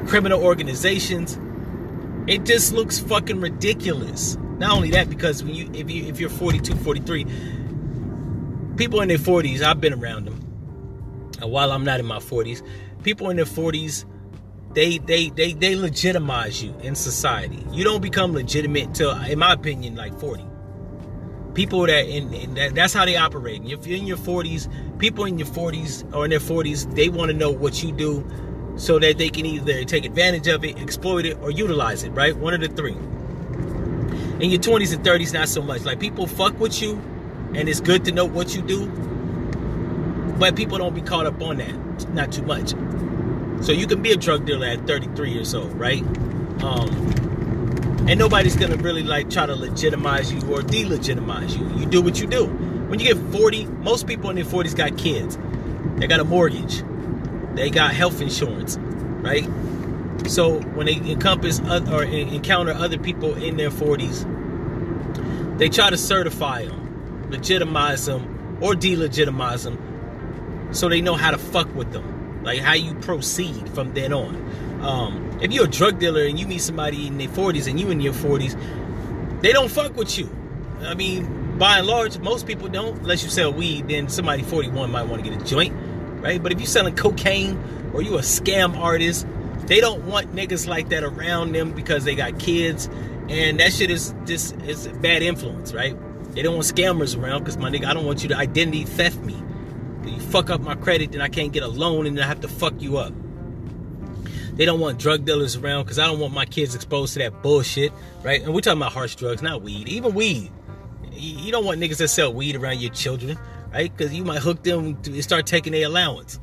criminal 0.07 0.43
organizations. 0.43 1.39
It 2.27 2.45
just 2.45 2.73
looks 2.73 2.99
fucking 2.99 3.39
ridiculous. 3.41 4.37
Not 4.63 4.77
only 4.77 4.91
that, 4.91 5.09
because 5.09 5.43
when 5.43 5.53
you 5.53 5.69
if 5.73 5.91
you 5.91 6.05
if 6.05 6.21
you're 6.21 6.29
42, 6.29 6.73
43, 6.73 7.25
people 8.77 9.01
in 9.01 9.09
their 9.09 9.17
40s, 9.17 9.61
I've 9.61 9.81
been 9.81 9.93
around 9.93 10.23
them. 10.23 10.35
And 11.41 11.51
while 11.51 11.73
I'm 11.73 11.83
not 11.83 11.99
in 11.99 12.05
my 12.05 12.19
40s, 12.19 12.65
people 13.03 13.29
in 13.29 13.35
their 13.35 13.43
40s, 13.43 14.05
they 14.73 14.99
they 14.99 15.27
they 15.31 15.51
they 15.51 15.75
legitimize 15.75 16.63
you 16.63 16.73
in 16.81 16.95
society. 16.95 17.61
You 17.71 17.83
don't 17.83 18.01
become 18.01 18.31
legitimate 18.31 18.95
till, 18.95 19.11
in 19.23 19.37
my 19.37 19.51
opinion, 19.51 19.97
like 19.97 20.17
40 20.17 20.45
people 21.53 21.85
that 21.85 22.07
in, 22.07 22.33
in 22.33 22.53
that, 22.53 22.73
that's 22.73 22.93
how 22.93 23.03
they 23.03 23.17
operate. 23.17 23.59
And 23.59 23.69
If 23.69 23.85
you're 23.85 23.97
in 23.97 24.07
your 24.07 24.15
40s, 24.15 24.97
people 24.97 25.25
in 25.25 25.37
your 25.37 25.47
40s 25.47 26.15
or 26.15 26.23
in 26.23 26.29
their 26.29 26.39
40s, 26.39 26.95
they 26.95 27.09
want 27.09 27.31
to 27.31 27.37
know 27.37 27.51
what 27.51 27.83
you 27.83 27.91
do 27.91 28.25
so 28.77 28.97
that 28.99 29.17
they 29.17 29.29
can 29.29 29.45
either 29.45 29.83
take 29.83 30.05
advantage 30.05 30.47
of 30.47 30.63
it, 30.63 30.79
exploit 30.79 31.25
it, 31.25 31.37
or 31.41 31.51
utilize 31.51 32.05
it, 32.05 32.11
right? 32.11 32.35
One 32.37 32.53
of 32.53 32.61
the 32.61 32.69
three. 32.69 32.95
In 34.39 34.49
your 34.49 34.59
20s 34.59 34.93
and 34.93 35.05
30s, 35.05 35.33
not 35.33 35.47
so 35.47 35.61
much. 35.61 35.83
Like 35.83 35.99
people 35.99 36.27
fuck 36.27 36.59
with 36.59 36.81
you, 36.81 36.93
and 37.53 37.69
it's 37.69 37.79
good 37.79 38.05
to 38.05 38.11
know 38.11 38.25
what 38.25 38.55
you 38.55 38.61
do, 38.61 38.87
but 40.39 40.55
people 40.55 40.77
don't 40.77 40.95
be 40.95 41.01
caught 41.01 41.25
up 41.25 41.41
on 41.41 41.57
that. 41.57 42.09
Not 42.13 42.31
too 42.31 42.41
much. 42.41 42.71
So 43.63 43.71
you 43.71 43.87
can 43.87 44.01
be 44.01 44.11
a 44.11 44.17
drug 44.17 44.45
dealer 44.45 44.67
at 44.67 44.85
33 44.87 45.31
years 45.31 45.53
old, 45.53 45.73
right? 45.79 46.01
Um, 46.63 47.13
and 48.09 48.19
nobody's 48.19 48.55
gonna 48.55 48.75
really 48.75 49.03
like 49.03 49.29
try 49.29 49.45
to 49.45 49.55
legitimize 49.55 50.31
you 50.33 50.39
or 50.51 50.59
delegitimize 50.59 51.57
you. 51.57 51.79
You 51.79 51.85
do 51.85 52.01
what 52.01 52.19
you 52.19 52.27
do. 52.27 52.45
When 52.45 52.99
you 52.99 53.13
get 53.13 53.17
40, 53.31 53.65
most 53.65 54.07
people 54.07 54.29
in 54.29 54.35
their 54.35 54.45
40s 54.45 54.75
got 54.75 54.97
kids. 54.97 55.37
They 55.97 56.07
got 56.07 56.19
a 56.19 56.25
mortgage. 56.25 56.83
They 57.55 57.69
got 57.69 57.93
health 57.93 58.19
insurance, 58.19 58.77
right? 58.77 59.47
So 60.27 60.59
when 60.59 60.85
they 60.85 60.95
encompass 60.95 61.59
or 61.59 62.03
encounter 62.03 62.71
other 62.71 62.97
people 62.97 63.35
in 63.35 63.57
their 63.57 63.69
40s, 63.69 65.57
they 65.57 65.69
try 65.69 65.89
to 65.89 65.97
certify 65.97 66.65
them, 66.65 67.29
legitimize 67.29 68.05
them, 68.05 68.57
or 68.61 68.73
delegitimize 68.73 69.63
them, 69.63 70.73
so 70.73 70.89
they 70.89 71.01
know 71.01 71.15
how 71.15 71.31
to 71.31 71.37
fuck 71.37 71.73
with 71.75 71.91
them, 71.91 72.43
like 72.43 72.59
how 72.59 72.73
you 72.73 72.93
proceed 72.95 73.69
from 73.69 73.93
then 73.93 74.13
on. 74.13 74.81
Um, 74.81 75.39
if 75.41 75.51
you're 75.51 75.65
a 75.65 75.69
drug 75.69 75.99
dealer 75.99 76.25
and 76.25 76.39
you 76.39 76.47
meet 76.47 76.61
somebody 76.61 77.07
in 77.07 77.17
their 77.17 77.27
40s 77.27 77.69
and 77.69 77.79
you 77.79 77.89
in 77.89 78.01
your 78.01 78.13
40s, 78.13 78.59
they 79.41 79.51
don't 79.51 79.69
fuck 79.69 79.95
with 79.95 80.17
you. 80.17 80.29
I 80.81 80.95
mean, 80.95 81.57
by 81.57 81.79
and 81.79 81.87
large, 81.87 82.17
most 82.19 82.47
people 82.47 82.67
don't, 82.67 82.97
unless 82.99 83.23
you 83.23 83.29
sell 83.29 83.53
weed. 83.53 83.87
Then 83.87 84.09
somebody 84.09 84.43
41 84.43 84.91
might 84.91 85.03
want 85.03 85.23
to 85.23 85.29
get 85.29 85.39
a 85.39 85.45
joint, 85.45 85.73
right? 86.21 86.41
But 86.41 86.51
if 86.51 86.59
you're 86.59 86.67
selling 86.67 86.95
cocaine 86.95 87.61
or 87.93 88.01
you're 88.01 88.19
a 88.19 88.23
scam 88.23 88.77
artist, 88.77 89.27
they 89.67 89.79
don't 89.79 90.05
want 90.05 90.35
niggas 90.35 90.67
like 90.67 90.89
that 90.89 91.03
around 91.03 91.53
them 91.53 91.71
because 91.71 92.03
they 92.03 92.15
got 92.15 92.39
kids, 92.39 92.89
and 93.29 93.59
that 93.59 93.73
shit 93.73 93.89
is 93.89 94.13
just 94.25 94.55
is 94.61 94.87
bad 94.87 95.21
influence, 95.21 95.73
right? 95.73 95.97
They 96.33 96.41
don't 96.41 96.55
want 96.55 96.65
scammers 96.65 97.19
around 97.19 97.39
because 97.39 97.57
my 97.57 97.69
nigga, 97.69 97.85
I 97.85 97.93
don't 97.93 98.05
want 98.05 98.23
you 98.23 98.29
to 98.29 98.37
identity 98.37 98.85
theft 98.85 99.19
me. 99.19 99.41
You 100.05 100.19
fuck 100.19 100.49
up 100.49 100.61
my 100.61 100.75
credit, 100.75 101.11
then 101.11 101.21
I 101.21 101.29
can't 101.29 101.53
get 101.53 101.63
a 101.63 101.67
loan, 101.67 102.07
and 102.07 102.19
I 102.19 102.25
have 102.25 102.41
to 102.41 102.47
fuck 102.47 102.81
you 102.81 102.97
up. 102.97 103.13
They 104.55 104.65
don't 104.65 104.79
want 104.79 104.99
drug 104.99 105.25
dealers 105.25 105.55
around 105.55 105.83
because 105.83 105.97
I 105.97 106.05
don't 106.05 106.19
want 106.19 106.33
my 106.33 106.45
kids 106.45 106.75
exposed 106.75 107.13
to 107.13 107.19
that 107.19 107.41
bullshit, 107.41 107.91
right? 108.21 108.41
And 108.41 108.53
we're 108.53 108.61
talking 108.61 108.79
about 108.79 108.91
harsh 108.91 109.15
drugs, 109.15 109.41
not 109.41 109.63
weed. 109.63 109.87
Even 109.87 110.13
weed. 110.13 110.51
You 111.11 111.51
don't 111.51 111.65
want 111.65 111.79
niggas 111.79 111.97
that 111.97 112.09
sell 112.09 112.33
weed 112.33 112.55
around 112.55 112.79
your 112.79 112.91
children, 112.91 113.37
right? 113.71 113.95
Because 113.95 114.13
you 114.13 114.23
might 114.23 114.39
hook 114.39 114.63
them 114.63 115.01
to 115.03 115.23
start 115.23 115.47
taking 115.47 115.73
their 115.73 115.87
allowance. 115.87 116.39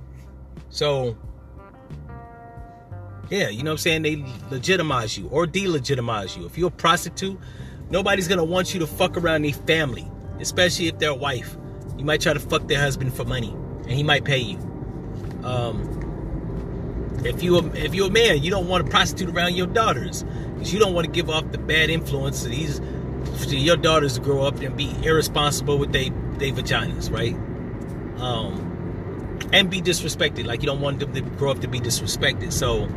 So, 0.71 1.17
yeah, 3.31 3.49
you 3.49 3.63
know 3.63 3.71
what 3.71 3.75
I'm 3.75 3.79
saying? 3.79 4.03
They 4.03 4.25
legitimize 4.51 5.17
you 5.17 5.29
or 5.29 5.47
delegitimize 5.47 6.37
you. 6.37 6.47
If 6.47 6.59
you're 6.59 6.69
a 6.69 6.73
prostitute, 6.73 7.39
nobody's 7.89 8.29
gonna 8.29 8.45
want 8.45 8.75
you 8.75 8.81
to 8.81 8.87
fuck 8.87 9.17
around 9.17 9.43
their 9.43 9.53
family, 9.53 10.11
especially 10.41 10.89
if 10.89 10.99
they're 10.99 11.11
a 11.11 11.15
wife. 11.15 11.57
You 11.97 12.05
might 12.05 12.21
try 12.21 12.33
to 12.33 12.41
fuck 12.41 12.67
their 12.67 12.81
husband 12.81 13.15
for 13.15 13.25
money, 13.25 13.51
and 13.83 13.93
he 13.93 14.03
might 14.03 14.25
pay 14.25 14.39
you. 14.39 14.59
Um, 15.45 17.21
if 17.25 17.43
you 17.43 17.59
if 17.73 17.95
you're 17.95 18.09
a 18.09 18.11
man, 18.11 18.43
you 18.43 18.51
don't 18.51 18.67
want 18.67 18.85
to 18.85 18.91
prostitute 18.91 19.35
around 19.35 19.55
your 19.55 19.67
daughters 19.67 20.25
because 20.55 20.73
you 20.73 20.81
don't 20.81 20.95
want 20.95 21.07
to 21.07 21.13
give 21.13 21.31
off 21.31 21.51
the 21.53 21.59
bad 21.59 21.89
influence 21.89 22.43
to 22.43 22.49
these 22.49 22.81
to 23.47 23.57
your 23.57 23.77
daughters 23.77 24.15
to 24.15 24.21
grow 24.21 24.43
up 24.43 24.61
and 24.61 24.77
be 24.77 24.93
irresponsible 25.05 25.79
with 25.79 25.93
their 25.93 26.11
they 26.39 26.51
vaginas, 26.51 27.13
right? 27.13 27.35
Um, 28.21 28.67
and 29.53 29.71
be 29.71 29.81
disrespected. 29.81 30.47
Like 30.47 30.63
you 30.63 30.67
don't 30.67 30.81
want 30.81 31.01
them 31.01 31.13
to 31.15 31.21
grow 31.21 31.51
up 31.51 31.61
to 31.61 31.69
be 31.69 31.81
disrespected. 31.81 32.53
So 32.53 32.89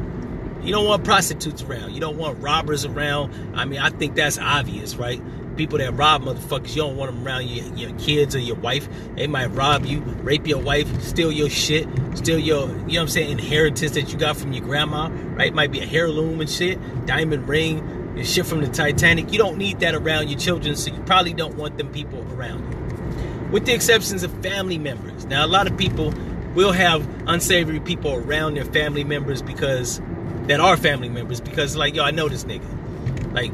You 0.64 0.72
don't 0.72 0.86
want 0.86 1.04
prostitutes 1.04 1.62
around. 1.62 1.94
You 1.94 2.00
don't 2.00 2.18
want 2.18 2.42
robbers 2.42 2.86
around. 2.86 3.34
I 3.54 3.66
mean, 3.66 3.80
I 3.80 3.90
think 3.90 4.16
that's 4.16 4.38
obvious, 4.38 4.96
right? 4.96 5.22
People 5.58 5.78
that 5.80 5.94
rob 5.94 6.24
motherfuckers, 6.24 6.70
you 6.70 6.82
don't 6.82 6.96
want 6.96 7.14
them 7.14 7.28
around 7.28 7.48
your, 7.48 7.66
your 7.76 8.00
kids 8.00 8.34
or 8.34 8.40
your 8.40 8.56
wife. 8.56 8.88
They 9.16 9.28
might 9.28 9.48
rob 9.48 9.86
you, 9.86 10.00
rape 10.00 10.48
your 10.48 10.62
wife, 10.62 11.04
steal 11.04 11.32
your 11.32 11.50
shit, 11.50 11.88
steal 12.16 12.40
your, 12.40 12.68
you 12.68 12.74
know 12.74 12.84
what 12.86 13.00
I'm 13.00 13.08
saying, 13.10 13.32
inheritance 13.32 13.92
that 13.92 14.12
you 14.12 14.18
got 14.18 14.38
from 14.38 14.54
your 14.54 14.64
grandma, 14.64 15.10
right? 15.36 15.54
Might 15.54 15.72
be 15.72 15.82
a 15.82 15.86
heirloom 15.86 16.40
and 16.40 16.50
shit, 16.50 16.80
diamond 17.06 17.48
ring, 17.48 17.80
and 18.18 18.26
shit 18.26 18.46
from 18.46 18.62
the 18.62 18.68
Titanic. 18.68 19.32
You 19.34 19.38
don't 19.38 19.58
need 19.58 19.82
that 19.82 19.96
around 19.96 20.30
your 20.30 20.40
children, 20.40 20.76
so 20.76 20.94
you 20.94 21.02
probably 21.02 21.34
don't 21.34 21.56
want 21.56 21.78
them 21.78 21.92
people 21.92 22.26
around 22.34 22.72
you. 22.72 23.52
With 23.52 23.66
the 23.66 23.74
exceptions 23.74 24.24
of 24.24 24.32
family 24.42 24.78
members. 24.78 25.26
Now, 25.26 25.46
a 25.46 25.48
lot 25.48 25.68
of 25.68 25.78
people 25.78 26.14
will 26.56 26.72
have 26.72 27.08
unsavory 27.28 27.80
people 27.80 28.14
around 28.14 28.56
their 28.56 28.66
family 28.66 29.04
members 29.04 29.42
because 29.42 30.02
that 30.48 30.60
are 30.60 30.78
family 30.78 31.10
members 31.10 31.40
because 31.42 31.76
like 31.76 31.96
yo 31.96 32.04
I 32.04 32.12
know 32.12 32.28
this 32.28 32.44
nigga 32.44 33.34
like 33.34 33.52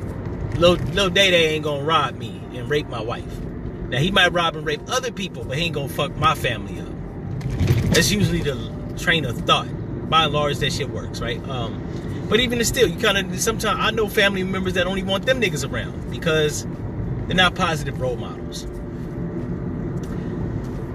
Lil, 0.57 0.75
Lil 0.75 1.09
Day 1.09 1.31
Day 1.31 1.55
ain't 1.55 1.63
gonna 1.63 1.83
rob 1.83 2.17
me 2.17 2.41
and 2.53 2.69
rape 2.69 2.87
my 2.89 3.01
wife. 3.01 3.39
Now 3.89 3.97
he 3.97 4.11
might 4.11 4.33
rob 4.33 4.55
and 4.55 4.65
rape 4.65 4.81
other 4.89 5.11
people, 5.11 5.45
but 5.45 5.57
he 5.57 5.65
ain't 5.65 5.75
gonna 5.75 5.89
fuck 5.89 6.15
my 6.17 6.35
family 6.35 6.79
up. 6.81 6.87
That's 7.93 8.11
usually 8.11 8.41
the 8.41 8.95
train 8.97 9.25
of 9.25 9.37
thought. 9.39 9.67
By 10.09 10.25
and 10.25 10.33
large, 10.33 10.57
that 10.57 10.73
shit 10.73 10.89
works, 10.89 11.21
right? 11.21 11.41
Um, 11.47 12.27
but 12.29 12.39
even 12.39 12.63
still, 12.65 12.87
you 12.87 12.99
kind 12.99 13.17
of 13.17 13.39
sometimes 13.39 13.79
I 13.79 13.91
know 13.91 14.09
family 14.09 14.43
members 14.43 14.73
that 14.73 14.87
even 14.87 15.05
want 15.05 15.25
them 15.25 15.39
niggas 15.39 15.69
around 15.69 16.11
because 16.11 16.65
they're 17.27 17.35
not 17.35 17.55
positive 17.55 18.01
role 18.01 18.15
models. 18.15 18.63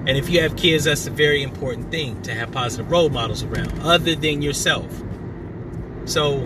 And 0.06 0.10
if 0.10 0.28
you 0.28 0.42
have 0.42 0.56
kids, 0.56 0.84
that's 0.84 1.06
a 1.06 1.10
very 1.10 1.42
important 1.42 1.90
thing 1.90 2.20
to 2.22 2.34
have 2.34 2.52
positive 2.52 2.90
role 2.90 3.08
models 3.08 3.42
around, 3.42 3.72
other 3.80 4.14
than 4.14 4.42
yourself. 4.42 4.86
So, 6.04 6.40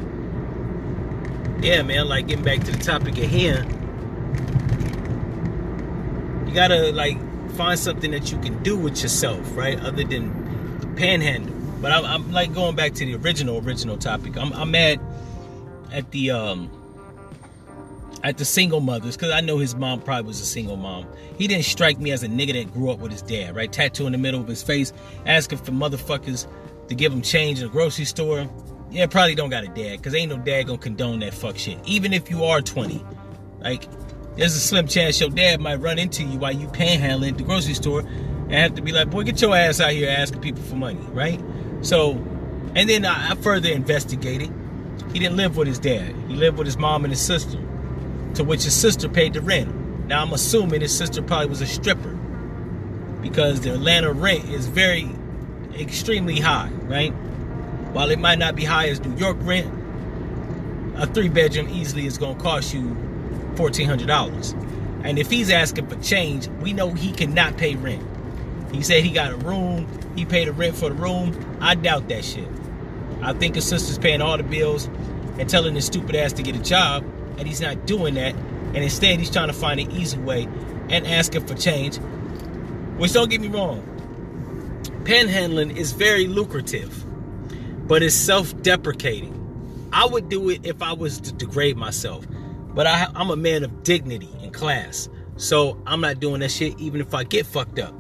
yeah, 1.60 1.82
man, 1.82 2.08
like 2.08 2.28
getting 2.28 2.44
back 2.44 2.60
to 2.64 2.72
the 2.72 2.78
topic 2.78 3.18
at 3.18 3.28
hand, 3.28 3.74
you 6.48 6.54
gotta 6.54 6.92
like 6.92 7.18
find 7.52 7.78
something 7.78 8.10
that 8.12 8.30
you 8.30 8.38
can 8.38 8.62
do 8.62 8.76
with 8.76 9.02
yourself, 9.02 9.56
right? 9.56 9.78
Other 9.80 10.04
than 10.04 10.94
panhandle. 10.96 11.54
But 11.80 11.92
I'm, 11.92 12.04
I'm 12.04 12.32
like 12.32 12.54
going 12.54 12.76
back 12.76 12.94
to 12.94 13.04
the 13.04 13.14
original 13.16 13.64
original 13.64 13.96
topic. 13.96 14.36
I'm, 14.36 14.52
I'm 14.52 14.70
mad 14.70 15.00
at 15.92 16.10
the 16.10 16.30
um 16.30 16.70
at 18.24 18.36
the 18.38 18.44
single 18.44 18.80
mothers 18.80 19.16
because 19.16 19.32
I 19.32 19.40
know 19.40 19.58
his 19.58 19.74
mom 19.74 20.00
probably 20.00 20.26
was 20.26 20.40
a 20.40 20.46
single 20.46 20.76
mom. 20.76 21.06
He 21.36 21.46
didn't 21.46 21.64
strike 21.64 21.98
me 21.98 22.10
as 22.10 22.22
a 22.22 22.28
nigga 22.28 22.54
that 22.54 22.72
grew 22.72 22.90
up 22.90 22.98
with 22.98 23.12
his 23.12 23.22
dad, 23.22 23.54
right? 23.54 23.72
Tattoo 23.72 24.06
in 24.06 24.12
the 24.12 24.18
middle 24.18 24.40
of 24.40 24.48
his 24.48 24.62
face, 24.62 24.92
asking 25.24 25.58
for 25.58 25.70
motherfuckers 25.70 26.48
to 26.88 26.94
give 26.94 27.12
him 27.12 27.22
change 27.22 27.60
in 27.60 27.66
a 27.66 27.70
grocery 27.70 28.04
store. 28.04 28.48
Yeah, 28.90 29.06
probably 29.06 29.34
don't 29.34 29.50
got 29.50 29.64
a 29.64 29.68
dad 29.68 29.98
because 29.98 30.14
ain't 30.14 30.30
no 30.30 30.38
dad 30.38 30.64
gonna 30.66 30.78
condone 30.78 31.20
that 31.20 31.34
fuck 31.34 31.58
shit. 31.58 31.78
Even 31.84 32.12
if 32.12 32.30
you 32.30 32.44
are 32.44 32.62
20, 32.62 33.04
like 33.60 33.86
there's 34.36 34.54
a 34.54 34.60
slim 34.60 34.86
chance 34.86 35.20
your 35.20 35.30
dad 35.30 35.60
might 35.60 35.76
run 35.76 35.98
into 35.98 36.24
you 36.24 36.38
while 36.38 36.52
you 36.52 36.68
panhandling 36.68 37.36
the 37.36 37.42
grocery 37.42 37.74
store 37.74 38.00
and 38.00 38.54
have 38.54 38.74
to 38.76 38.82
be 38.82 38.92
like, 38.92 39.10
boy, 39.10 39.24
get 39.24 39.40
your 39.42 39.54
ass 39.54 39.80
out 39.80 39.90
here 39.90 40.08
asking 40.08 40.40
people 40.40 40.62
for 40.62 40.76
money, 40.76 41.00
right? 41.10 41.40
So, 41.82 42.12
and 42.74 42.88
then 42.88 43.04
I, 43.04 43.32
I 43.32 43.34
further 43.34 43.68
investigated. 43.68 44.52
He 45.12 45.18
didn't 45.18 45.36
live 45.36 45.56
with 45.56 45.68
his 45.68 45.78
dad. 45.78 46.14
He 46.28 46.34
lived 46.34 46.56
with 46.56 46.66
his 46.66 46.78
mom 46.78 47.04
and 47.04 47.12
his 47.12 47.20
sister, 47.20 47.58
to 48.34 48.44
which 48.44 48.64
his 48.64 48.74
sister 48.74 49.08
paid 49.08 49.34
the 49.34 49.42
rent. 49.42 50.06
Now 50.06 50.22
I'm 50.22 50.32
assuming 50.32 50.80
his 50.80 50.96
sister 50.96 51.20
probably 51.20 51.48
was 51.48 51.60
a 51.60 51.66
stripper 51.66 52.14
because 53.20 53.60
the 53.60 53.74
Atlanta 53.74 54.12
rent 54.12 54.44
is 54.46 54.66
very 54.66 55.10
extremely 55.74 56.40
high, 56.40 56.70
right? 56.82 57.12
While 57.92 58.10
it 58.10 58.18
might 58.18 58.38
not 58.38 58.54
be 58.54 58.64
high 58.64 58.88
as 58.88 59.00
New 59.00 59.16
York 59.16 59.36
rent, 59.40 59.72
a 60.96 61.06
three 61.06 61.28
bedroom 61.28 61.68
easily 61.68 62.06
is 62.06 62.18
gonna 62.18 62.38
cost 62.38 62.74
you 62.74 62.96
$1,400. 63.54 64.54
And 65.04 65.18
if 65.18 65.30
he's 65.30 65.50
asking 65.50 65.86
for 65.86 65.96
change, 65.96 66.48
we 66.60 66.72
know 66.72 66.92
he 66.92 67.12
cannot 67.12 67.56
pay 67.56 67.76
rent. 67.76 68.04
He 68.72 68.82
said 68.82 69.04
he 69.04 69.10
got 69.10 69.32
a 69.32 69.36
room, 69.36 69.86
he 70.16 70.24
paid 70.24 70.48
the 70.48 70.52
rent 70.52 70.76
for 70.76 70.88
the 70.88 70.94
room. 70.94 71.58
I 71.60 71.74
doubt 71.74 72.08
that 72.08 72.24
shit. 72.24 72.48
I 73.22 73.32
think 73.32 73.54
his 73.54 73.66
sister's 73.66 73.98
paying 73.98 74.20
all 74.20 74.36
the 74.36 74.42
bills 74.42 74.86
and 75.38 75.48
telling 75.48 75.74
his 75.74 75.86
stupid 75.86 76.14
ass 76.16 76.32
to 76.34 76.42
get 76.42 76.56
a 76.56 76.62
job, 76.62 77.04
and 77.38 77.46
he's 77.46 77.60
not 77.60 77.86
doing 77.86 78.14
that. 78.14 78.34
And 78.34 78.78
instead, 78.78 79.18
he's 79.18 79.30
trying 79.30 79.48
to 79.48 79.54
find 79.54 79.80
an 79.80 79.90
easy 79.92 80.18
way 80.18 80.48
and 80.90 81.06
asking 81.06 81.46
for 81.46 81.54
change. 81.54 81.96
Which 82.98 83.12
don't 83.12 83.30
get 83.30 83.40
me 83.40 83.48
wrong, 83.48 83.82
panhandling 85.04 85.76
is 85.76 85.92
very 85.92 86.26
lucrative, 86.26 87.04
but 87.88 88.02
it's 88.02 88.14
self-deprecating. 88.14 89.34
I 89.92 90.06
would 90.06 90.28
do 90.28 90.50
it 90.50 90.60
if 90.64 90.82
I 90.82 90.92
was 90.92 91.20
to 91.22 91.32
degrade 91.32 91.76
myself, 91.76 92.26
but 92.74 92.86
I, 92.86 93.10
I'm 93.14 93.30
a 93.30 93.36
man 93.36 93.64
of 93.64 93.82
dignity 93.82 94.28
and 94.42 94.52
class, 94.52 95.08
so 95.36 95.82
I'm 95.86 96.00
not 96.00 96.20
doing 96.20 96.40
that 96.40 96.50
shit 96.50 96.78
even 96.78 97.00
if 97.00 97.14
I 97.14 97.24
get 97.24 97.46
fucked 97.46 97.78
up. 97.78 97.94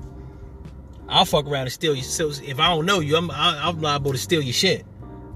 I'll 1.08 1.24
fuck 1.24 1.46
around 1.46 1.62
and 1.62 1.72
steal 1.72 1.94
your. 1.94 2.04
So 2.04 2.28
if 2.28 2.60
I 2.60 2.68
don't 2.68 2.84
know 2.84 3.00
you, 3.00 3.16
I'm 3.16 3.30
I'm 3.30 3.80
liable 3.80 4.12
to 4.12 4.18
steal 4.18 4.42
your 4.42 4.52
shit 4.52 4.84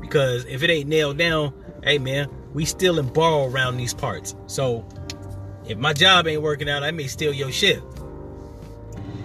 because 0.01 0.45
if 0.45 0.63
it 0.63 0.69
ain't 0.69 0.89
nailed 0.89 1.17
down, 1.17 1.55
hey 1.83 1.99
man, 1.99 2.29
we 2.53 2.67
still 2.67 2.99
in 2.99 3.09
borrow 3.09 3.47
around 3.47 3.79
these 3.79 3.95
parts. 3.95 4.37
So 4.47 4.87
if 5.67 5.79
my 5.79 5.95
job 5.95 6.27
ain't 6.27 6.43
working 6.43 6.69
out, 6.69 6.83
I 6.83 6.91
may 6.91 7.07
steal 7.07 7.33
your 7.33 7.51
shit. 7.51 7.83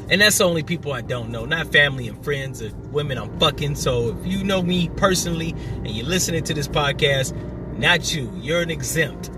And 0.09 0.21
that's 0.21 0.37
the 0.37 0.45
only 0.45 0.63
people 0.63 0.93
I 0.93 1.01
don't 1.01 1.29
know, 1.29 1.45
not 1.45 1.71
family 1.71 2.07
and 2.07 2.23
friends 2.23 2.61
or 2.61 2.73
women 2.91 3.17
I'm 3.17 3.37
fucking. 3.39 3.75
So 3.75 4.17
if 4.17 4.25
you 4.25 4.43
know 4.43 4.61
me 4.61 4.89
personally 4.95 5.51
and 5.51 5.89
you're 5.89 6.05
listening 6.05 6.45
to 6.45 6.53
this 6.53 6.67
podcast, 6.67 7.35
not 7.77 8.13
you. 8.15 8.31
You're 8.41 8.61
an 8.61 8.69
exempt. 8.69 9.29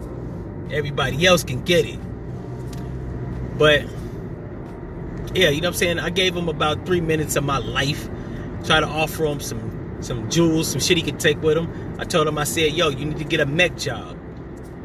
Everybody 0.72 1.26
else 1.26 1.44
can 1.44 1.64
get 1.64 1.86
it. 1.86 2.00
But 3.58 3.82
yeah, 5.34 5.50
you 5.50 5.62
know 5.62 5.70
what 5.70 5.74
I'm 5.74 5.74
saying? 5.74 6.00
I 6.00 6.12
gave 6.12 6.36
him 6.36 6.48
about 6.48 6.86
three 6.86 7.02
minutes 7.02 7.36
of 7.36 7.44
my 7.44 7.58
life. 7.58 8.08
Try 8.66 8.80
to 8.80 8.88
offer 8.88 9.26
him 9.26 9.40
some 9.40 9.70
some 10.02 10.30
jewels, 10.30 10.70
some 10.70 10.80
shit 10.80 10.98
he 10.98 11.04
could 11.04 11.20
take 11.20 11.42
with 11.42 11.58
him. 11.58 11.98
I 12.00 12.06
told 12.06 12.28
him, 12.28 12.38
I 12.38 12.46
said, 12.46 12.72
yo, 12.72 12.88
you 12.88 13.06
need 13.06 13.18
to 13.18 13.26
get 13.26 13.42
a 13.42 13.46
mech 13.46 13.76
job. 13.76 14.18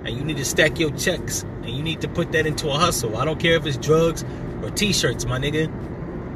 And 0.05 0.17
you 0.17 0.25
need 0.25 0.39
to 0.39 0.45
stack 0.45 0.79
your 0.79 0.91
checks. 0.91 1.43
And 1.63 1.71
you 1.71 1.83
need 1.83 2.01
to 2.01 2.09
put 2.09 2.33
that 2.33 2.47
into 2.47 2.69
a 2.69 2.77
hustle. 2.77 3.17
I 3.17 3.25
don't 3.25 3.39
care 3.39 3.55
if 3.55 3.65
it's 3.65 3.77
drugs 3.77 4.25
or 4.65 4.71
t-shirts, 4.71 5.27
my 5.27 5.39
nigga. 5.39 5.71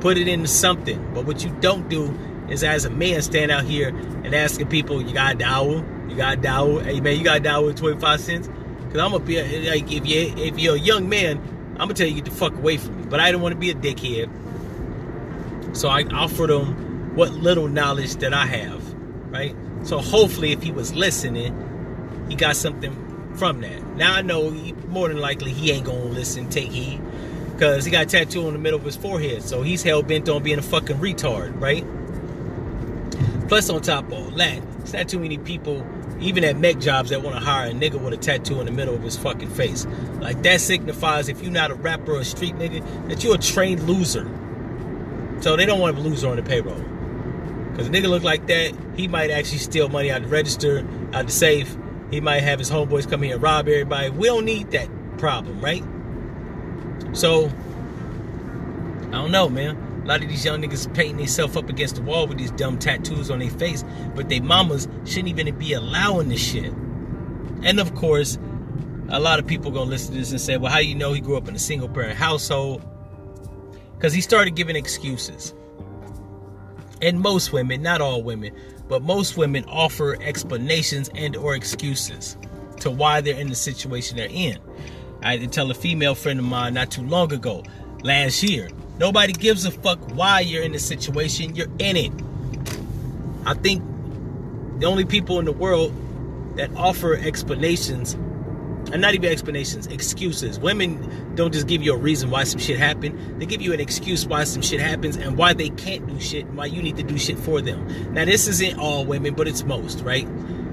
Put 0.00 0.16
it 0.16 0.28
into 0.28 0.48
something. 0.48 1.12
But 1.14 1.24
what 1.24 1.42
you 1.44 1.50
don't 1.60 1.88
do 1.88 2.16
is 2.48 2.62
as 2.62 2.84
a 2.84 2.90
man 2.90 3.20
stand 3.22 3.50
out 3.50 3.64
here 3.64 3.88
and 3.88 4.34
asking 4.34 4.68
people, 4.68 5.02
you 5.02 5.12
got 5.12 5.34
a 5.34 5.38
dowel? 5.38 5.84
You 6.08 6.16
got 6.16 6.38
a 6.38 6.40
dowel? 6.40 6.80
Hey 6.80 7.00
man, 7.00 7.16
you 7.18 7.24
got 7.24 7.38
a 7.38 7.40
dowel 7.40 7.66
with 7.66 7.76
25 7.76 8.20
cents? 8.20 8.48
Cause 8.90 9.00
I'm 9.00 9.12
gonna 9.12 9.20
be 9.20 9.36
like 9.68 9.92
if 9.92 10.06
you 10.06 10.34
if 10.36 10.58
you're 10.58 10.76
a 10.76 10.78
young 10.78 11.08
man, 11.10 11.38
I'm 11.72 11.88
gonna 11.88 11.94
tell 11.94 12.06
you 12.06 12.14
get 12.14 12.24
the 12.24 12.30
fuck 12.30 12.54
away 12.54 12.78
from 12.78 12.96
me. 13.02 13.06
But 13.06 13.20
I 13.20 13.26
didn't 13.26 13.42
want 13.42 13.52
to 13.52 13.58
be 13.58 13.70
a 13.70 13.74
dickhead. 13.74 14.30
So 15.76 15.88
I 15.88 16.04
offered 16.04 16.48
him 16.48 17.14
what 17.14 17.32
little 17.32 17.68
knowledge 17.68 18.16
that 18.16 18.32
I 18.32 18.46
have, 18.46 18.94
right? 19.30 19.54
So 19.82 19.98
hopefully 19.98 20.52
if 20.52 20.62
he 20.62 20.70
was 20.70 20.94
listening, 20.94 22.26
he 22.30 22.34
got 22.34 22.56
something 22.56 23.34
from 23.36 23.60
that. 23.60 23.86
Now 23.96 24.14
I 24.14 24.22
know 24.22 24.50
he, 24.50 24.72
more 24.72 25.08
than 25.08 25.18
likely 25.18 25.52
he 25.52 25.70
ain't 25.70 25.84
gonna 25.84 26.04
listen, 26.04 26.48
take 26.48 26.72
heed. 26.72 27.00
Cause 27.58 27.84
he 27.84 27.90
got 27.90 28.04
a 28.04 28.06
tattoo 28.06 28.46
in 28.46 28.52
the 28.52 28.58
middle 28.58 28.78
of 28.78 28.84
his 28.84 28.96
forehead. 28.96 29.42
So 29.42 29.62
he's 29.62 29.82
hell 29.82 30.02
bent 30.02 30.28
on 30.28 30.44
being 30.44 30.60
a 30.60 30.62
fucking 30.62 30.98
retard, 30.98 31.60
right? 31.60 31.84
Plus 33.48 33.68
on 33.68 33.82
top 33.82 34.06
of 34.06 34.12
all 34.12 34.30
that, 34.32 34.62
it's 34.80 34.92
not 34.92 35.08
too 35.08 35.18
many 35.18 35.38
people, 35.38 35.84
even 36.20 36.44
at 36.44 36.56
mech 36.56 36.78
jobs, 36.78 37.10
that 37.10 37.22
want 37.22 37.34
to 37.34 37.42
hire 37.42 37.68
a 37.68 37.72
nigga 37.72 38.00
with 38.00 38.12
a 38.12 38.16
tattoo 38.16 38.60
in 38.60 38.66
the 38.66 38.72
middle 38.72 38.94
of 38.94 39.02
his 39.02 39.16
fucking 39.16 39.48
face. 39.50 39.86
Like 40.20 40.42
that 40.42 40.60
signifies 40.60 41.28
if 41.28 41.42
you're 41.42 41.50
not 41.50 41.72
a 41.72 41.74
rapper 41.74 42.12
or 42.12 42.20
a 42.20 42.24
street 42.24 42.54
nigga, 42.54 43.08
that 43.08 43.24
you're 43.24 43.34
a 43.34 43.38
trained 43.38 43.88
loser. 43.88 44.30
So 45.40 45.56
they 45.56 45.66
don't 45.66 45.80
want 45.80 45.98
a 45.98 46.00
loser 46.00 46.28
on 46.28 46.36
the 46.36 46.42
payroll. 46.44 46.80
Cause 47.74 47.88
a 47.88 47.90
nigga 47.90 48.08
look 48.08 48.22
like 48.22 48.46
that, 48.46 48.72
he 48.94 49.08
might 49.08 49.30
actually 49.30 49.58
steal 49.58 49.88
money 49.88 50.12
out 50.12 50.22
the 50.22 50.28
register, 50.28 50.86
out 51.12 51.26
the 51.26 51.32
safe. 51.32 51.76
He 52.12 52.20
might 52.20 52.42
have 52.42 52.60
his 52.60 52.70
homeboys 52.70 53.10
come 53.10 53.22
here 53.22 53.34
and 53.34 53.42
rob 53.42 53.66
everybody. 53.66 54.10
We 54.10 54.28
don't 54.28 54.44
need 54.44 54.70
that 54.70 54.88
problem, 55.18 55.60
right? 55.60 55.82
So, 57.12 57.50
I 59.08 59.12
don't 59.12 59.30
know, 59.30 59.48
man. 59.48 59.76
A 60.04 60.06
lot 60.06 60.22
of 60.22 60.28
these 60.28 60.44
young 60.44 60.62
niggas 60.62 60.92
painting 60.94 61.18
themselves 61.18 61.56
up 61.56 61.68
against 61.68 61.96
the 61.96 62.02
wall 62.02 62.26
with 62.26 62.38
these 62.38 62.50
dumb 62.52 62.78
tattoos 62.78 63.30
on 63.30 63.40
their 63.40 63.50
face, 63.50 63.84
but 64.14 64.28
they 64.28 64.40
mamas 64.40 64.88
shouldn't 65.04 65.28
even 65.28 65.58
be 65.58 65.72
allowing 65.72 66.28
this 66.28 66.40
shit. 66.40 66.72
And 67.62 67.80
of 67.80 67.94
course, 67.94 68.38
a 69.10 69.20
lot 69.20 69.38
of 69.38 69.46
people 69.46 69.70
gonna 69.70 69.90
listen 69.90 70.12
to 70.12 70.18
this 70.18 70.30
and 70.30 70.40
say, 70.40 70.56
well, 70.56 70.70
how 70.70 70.78
do 70.78 70.86
you 70.86 70.94
know 70.94 71.12
he 71.12 71.20
grew 71.20 71.36
up 71.36 71.48
in 71.48 71.54
a 71.54 71.58
single 71.58 71.88
parent 71.88 72.16
household? 72.16 72.82
Because 73.96 74.12
he 74.12 74.20
started 74.20 74.54
giving 74.54 74.76
excuses. 74.76 75.54
And 77.00 77.20
most 77.20 77.52
women, 77.52 77.82
not 77.82 78.00
all 78.00 78.22
women, 78.22 78.54
but 78.88 79.02
most 79.02 79.36
women 79.36 79.64
offer 79.64 80.16
explanations 80.22 81.10
and 81.14 81.36
or 81.36 81.54
excuses 81.54 82.36
to 82.80 82.90
why 82.90 83.20
they're 83.20 83.38
in 83.38 83.48
the 83.48 83.54
situation 83.54 84.16
they're 84.16 84.28
in. 84.30 84.58
I 85.22 85.32
had 85.32 85.40
to 85.40 85.46
tell 85.46 85.70
a 85.70 85.74
female 85.74 86.14
friend 86.14 86.38
of 86.38 86.44
mine 86.44 86.74
not 86.74 86.90
too 86.90 87.02
long 87.02 87.32
ago, 87.32 87.64
last 88.02 88.42
year, 88.42 88.68
nobody 88.98 89.32
gives 89.32 89.64
a 89.64 89.70
fuck 89.70 89.98
why 90.14 90.40
you're 90.40 90.62
in 90.62 90.72
the 90.72 90.78
situation, 90.78 91.56
you're 91.56 91.70
in 91.78 91.96
it. 91.96 92.12
I 93.44 93.54
think 93.54 93.82
the 94.80 94.86
only 94.86 95.04
people 95.04 95.38
in 95.38 95.44
the 95.44 95.52
world 95.52 95.92
that 96.56 96.70
offer 96.76 97.14
explanations 97.14 98.16
and 98.92 99.02
not 99.02 99.14
even 99.14 99.30
explanations, 99.30 99.86
excuses. 99.88 100.58
Women 100.58 101.34
don't 101.34 101.52
just 101.52 101.66
give 101.66 101.82
you 101.82 101.92
a 101.92 101.96
reason 101.96 102.30
why 102.30 102.44
some 102.44 102.58
shit 102.58 102.78
happened. 102.78 103.40
They 103.40 103.46
give 103.46 103.60
you 103.60 103.72
an 103.72 103.80
excuse 103.80 104.26
why 104.26 104.44
some 104.44 104.62
shit 104.62 104.80
happens 104.80 105.16
and 105.16 105.36
why 105.36 105.52
they 105.52 105.68
can't 105.70 106.06
do 106.06 106.18
shit 106.20 106.46
and 106.46 106.56
why 106.56 106.66
you 106.66 106.82
need 106.82 106.96
to 106.96 107.02
do 107.02 107.18
shit 107.18 107.38
for 107.38 107.60
them. 107.60 108.14
Now, 108.14 108.24
this 108.24 108.48
isn't 108.48 108.78
all 108.78 109.04
women, 109.04 109.34
but 109.34 109.46
it's 109.46 109.62
most, 109.64 110.00
right? 110.00 110.26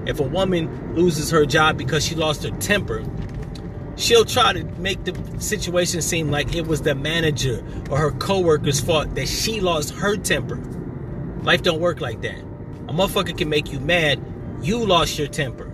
If 0.06 0.18
a 0.20 0.22
woman 0.22 0.94
loses 0.94 1.30
her 1.30 1.44
job 1.44 1.76
because 1.76 2.06
she 2.06 2.14
lost 2.14 2.42
her 2.44 2.50
temper, 2.58 3.04
she'll 3.96 4.24
try 4.24 4.52
to 4.52 4.64
make 4.78 5.04
the 5.04 5.40
situation 5.40 6.02
seem 6.02 6.30
like 6.30 6.54
it 6.54 6.66
was 6.66 6.82
the 6.82 6.94
manager 6.94 7.64
or 7.90 7.98
her 7.98 8.12
coworker's 8.12 8.80
fault 8.80 9.14
that 9.14 9.28
she 9.28 9.60
lost 9.60 9.94
her 9.94 10.16
temper. 10.16 10.56
Life 11.42 11.62
don't 11.62 11.80
work 11.80 12.00
like 12.00 12.22
that. 12.22 12.38
A 12.88 12.92
motherfucker 12.92 13.36
can 13.36 13.48
make 13.48 13.72
you 13.72 13.80
mad, 13.80 14.22
you 14.62 14.84
lost 14.84 15.18
your 15.18 15.28
temper 15.28 15.72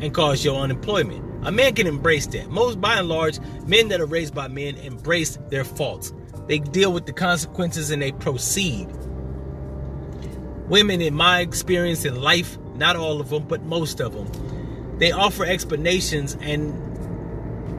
and 0.00 0.14
cause 0.14 0.44
your 0.44 0.56
unemployment. 0.56 1.24
A 1.46 1.52
man 1.52 1.74
can 1.74 1.86
embrace 1.86 2.26
that. 2.28 2.48
Most, 2.48 2.80
by 2.80 2.98
and 2.98 3.08
large, 3.08 3.38
men 3.66 3.88
that 3.88 4.00
are 4.00 4.06
raised 4.06 4.34
by 4.34 4.48
men 4.48 4.76
embrace 4.76 5.38
their 5.48 5.64
faults. 5.64 6.12
They 6.48 6.58
deal 6.58 6.92
with 6.92 7.06
the 7.06 7.12
consequences 7.12 7.90
and 7.90 8.02
they 8.02 8.12
proceed. 8.12 8.88
Women, 10.68 11.00
in 11.00 11.14
my 11.14 11.40
experience 11.40 12.04
in 12.04 12.20
life, 12.20 12.58
not 12.74 12.96
all 12.96 13.20
of 13.20 13.30
them, 13.30 13.44
but 13.46 13.62
most 13.62 14.00
of 14.00 14.12
them, 14.12 14.98
they 14.98 15.12
offer 15.12 15.44
explanations 15.44 16.36
and 16.40 16.85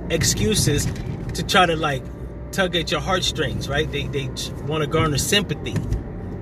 excuses 0.10 0.86
to 1.34 1.44
try 1.44 1.66
to 1.66 1.76
like 1.76 2.04
tug 2.52 2.76
at 2.76 2.92
your 2.92 3.02
heartstrings, 3.02 3.70
right? 3.70 3.92
They, 3.92 4.08
they 4.08 4.30
want 4.66 4.84
to 4.84 4.88
garner 4.88 5.18
sympathy. 5.18 5.76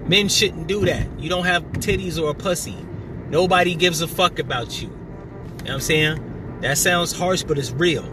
Men 0.07 0.29
shouldn't 0.29 0.67
do 0.67 0.85
that. 0.85 1.07
You 1.19 1.29
don't 1.29 1.45
have 1.45 1.63
titties 1.73 2.21
or 2.21 2.29
a 2.29 2.33
pussy. 2.33 2.77
Nobody 3.29 3.75
gives 3.75 4.01
a 4.01 4.07
fuck 4.07 4.39
about 4.39 4.81
you. 4.81 4.87
You 4.87 4.93
know 4.93 5.63
what 5.63 5.71
I'm 5.71 5.79
saying? 5.81 6.59
That 6.61 6.77
sounds 6.77 7.11
harsh, 7.11 7.43
but 7.43 7.57
it's 7.57 7.71
real. 7.71 8.05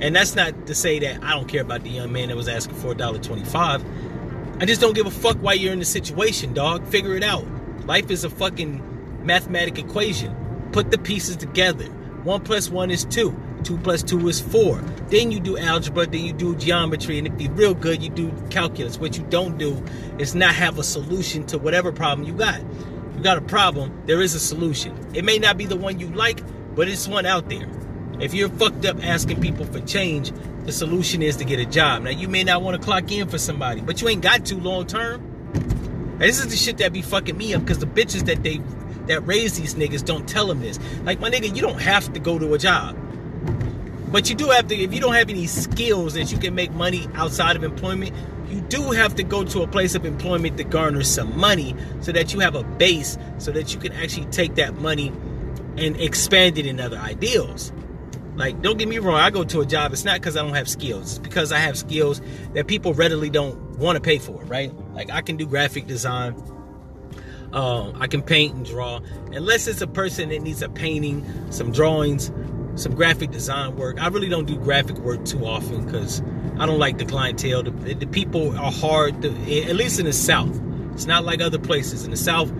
And 0.00 0.16
that's 0.16 0.34
not 0.34 0.66
to 0.66 0.74
say 0.74 0.98
that 1.00 1.22
I 1.22 1.32
don't 1.32 1.46
care 1.46 1.62
about 1.62 1.84
the 1.84 1.90
young 1.90 2.12
man 2.12 2.28
that 2.28 2.36
was 2.36 2.48
asking 2.48 2.76
for 2.76 2.94
$1.25. 2.94 4.60
I 4.60 4.66
just 4.66 4.80
don't 4.80 4.94
give 4.94 5.06
a 5.06 5.10
fuck 5.10 5.36
why 5.38 5.52
you're 5.52 5.72
in 5.72 5.78
the 5.78 5.84
situation, 5.84 6.54
dog. 6.54 6.86
Figure 6.86 7.16
it 7.16 7.22
out. 7.22 7.44
Life 7.86 8.10
is 8.10 8.24
a 8.24 8.30
fucking 8.30 9.24
mathematic 9.24 9.78
equation. 9.78 10.34
Put 10.72 10.90
the 10.90 10.98
pieces 10.98 11.36
together. 11.36 11.84
One 12.24 12.42
plus 12.42 12.70
one 12.70 12.90
is 12.90 13.04
two. 13.04 13.30
Two 13.64 13.78
plus 13.78 14.02
two 14.02 14.28
is 14.28 14.40
four. 14.40 14.76
Then 15.08 15.32
you 15.32 15.40
do 15.40 15.56
algebra, 15.56 16.06
then 16.06 16.24
you 16.24 16.34
do 16.34 16.54
geometry, 16.56 17.18
and 17.18 17.26
if 17.26 17.40
you're 17.40 17.52
real 17.52 17.74
good, 17.74 18.02
you 18.02 18.10
do 18.10 18.30
calculus. 18.50 18.98
What 18.98 19.16
you 19.16 19.24
don't 19.30 19.56
do 19.56 19.82
is 20.18 20.34
not 20.34 20.54
have 20.54 20.78
a 20.78 20.84
solution 20.84 21.46
to 21.46 21.58
whatever 21.58 21.90
problem 21.90 22.28
you 22.28 22.34
got. 22.34 22.60
You 23.16 23.22
got 23.22 23.38
a 23.38 23.42
problem, 23.42 24.02
there 24.04 24.20
is 24.20 24.34
a 24.34 24.40
solution. 24.40 24.94
It 25.14 25.24
may 25.24 25.38
not 25.38 25.56
be 25.56 25.64
the 25.64 25.76
one 25.76 25.98
you 25.98 26.08
like, 26.08 26.42
but 26.74 26.88
it's 26.88 27.08
one 27.08 27.24
out 27.24 27.48
there. 27.48 27.66
If 28.20 28.34
you're 28.34 28.50
fucked 28.50 28.84
up 28.84 29.02
asking 29.02 29.40
people 29.40 29.64
for 29.64 29.80
change, 29.80 30.30
the 30.64 30.72
solution 30.72 31.22
is 31.22 31.36
to 31.36 31.44
get 31.44 31.58
a 31.58 31.64
job. 31.64 32.02
Now 32.02 32.10
you 32.10 32.28
may 32.28 32.44
not 32.44 32.62
want 32.62 32.78
to 32.78 32.84
clock 32.84 33.10
in 33.10 33.28
for 33.28 33.38
somebody, 33.38 33.80
but 33.80 34.02
you 34.02 34.08
ain't 34.08 34.22
got 34.22 34.44
to 34.46 34.56
long 34.56 34.86
term. 34.86 35.30
This 36.18 36.38
is 36.38 36.48
the 36.48 36.56
shit 36.56 36.78
that 36.78 36.92
be 36.92 37.02
fucking 37.02 37.36
me 37.36 37.54
up 37.54 37.62
because 37.62 37.78
the 37.78 37.86
bitches 37.86 38.26
that 38.26 38.42
they 38.42 38.60
that 39.06 39.26
raise 39.26 39.58
these 39.58 39.74
niggas 39.74 40.04
don't 40.04 40.28
tell 40.28 40.46
them 40.46 40.60
this. 40.60 40.78
Like 41.02 41.20
my 41.20 41.30
nigga, 41.30 41.54
you 41.54 41.62
don't 41.62 41.80
have 41.80 42.12
to 42.12 42.20
go 42.20 42.38
to 42.38 42.54
a 42.54 42.58
job. 42.58 42.96
But 44.14 44.28
you 44.28 44.36
do 44.36 44.50
have 44.50 44.68
to, 44.68 44.76
if 44.76 44.94
you 44.94 45.00
don't 45.00 45.14
have 45.14 45.28
any 45.28 45.48
skills 45.48 46.14
that 46.14 46.30
you 46.30 46.38
can 46.38 46.54
make 46.54 46.70
money 46.70 47.08
outside 47.14 47.56
of 47.56 47.64
employment, 47.64 48.14
you 48.48 48.60
do 48.60 48.92
have 48.92 49.16
to 49.16 49.24
go 49.24 49.42
to 49.42 49.62
a 49.62 49.66
place 49.66 49.96
of 49.96 50.04
employment 50.04 50.56
to 50.58 50.62
garner 50.62 51.02
some 51.02 51.36
money 51.36 51.74
so 51.98 52.12
that 52.12 52.32
you 52.32 52.38
have 52.38 52.54
a 52.54 52.62
base 52.62 53.18
so 53.38 53.50
that 53.50 53.74
you 53.74 53.80
can 53.80 53.90
actually 53.90 54.26
take 54.26 54.54
that 54.54 54.76
money 54.76 55.08
and 55.76 55.96
expand 55.96 56.58
it 56.58 56.64
in 56.64 56.78
other 56.78 56.96
ideals. 56.96 57.72
Like, 58.36 58.62
don't 58.62 58.78
get 58.78 58.86
me 58.86 58.98
wrong, 58.98 59.16
I 59.16 59.30
go 59.30 59.42
to 59.42 59.62
a 59.62 59.66
job, 59.66 59.92
it's 59.92 60.04
not 60.04 60.20
because 60.20 60.36
I 60.36 60.42
don't 60.42 60.54
have 60.54 60.68
skills, 60.68 61.16
it's 61.16 61.18
because 61.18 61.50
I 61.50 61.58
have 61.58 61.76
skills 61.76 62.20
that 62.52 62.68
people 62.68 62.94
readily 62.94 63.30
don't 63.30 63.58
want 63.80 63.96
to 63.96 64.00
pay 64.00 64.18
for, 64.18 64.44
right? 64.44 64.72
Like, 64.92 65.10
I 65.10 65.22
can 65.22 65.36
do 65.36 65.44
graphic 65.44 65.88
design, 65.88 66.40
um, 67.52 68.00
I 68.00 68.06
can 68.06 68.22
paint 68.22 68.54
and 68.54 68.64
draw, 68.64 69.00
unless 69.32 69.66
it's 69.66 69.80
a 69.80 69.88
person 69.88 70.28
that 70.28 70.42
needs 70.42 70.62
a 70.62 70.68
painting, 70.68 71.24
some 71.50 71.72
drawings, 71.72 72.30
some 72.76 72.94
graphic 72.94 73.30
design 73.30 73.76
work. 73.76 74.02
I 74.02 74.08
really 74.08 74.28
don't 74.28 74.46
do 74.46 74.56
graphic 74.56 74.98
work 74.98 75.24
too 75.24 75.44
often 75.46 75.84
because 75.84 76.22
I 76.58 76.66
don't 76.66 76.78
like 76.78 76.98
the 76.98 77.04
clientele. 77.04 77.62
The, 77.62 77.70
the 77.94 78.06
people 78.06 78.56
are 78.58 78.72
hard, 78.72 79.22
to, 79.22 79.28
at 79.62 79.76
least 79.76 79.98
in 79.98 80.06
the 80.06 80.12
South. 80.12 80.60
It's 80.92 81.06
not 81.06 81.24
like 81.24 81.40
other 81.40 81.58
places. 81.58 82.04
In 82.04 82.10
the 82.10 82.16
South, 82.16 82.52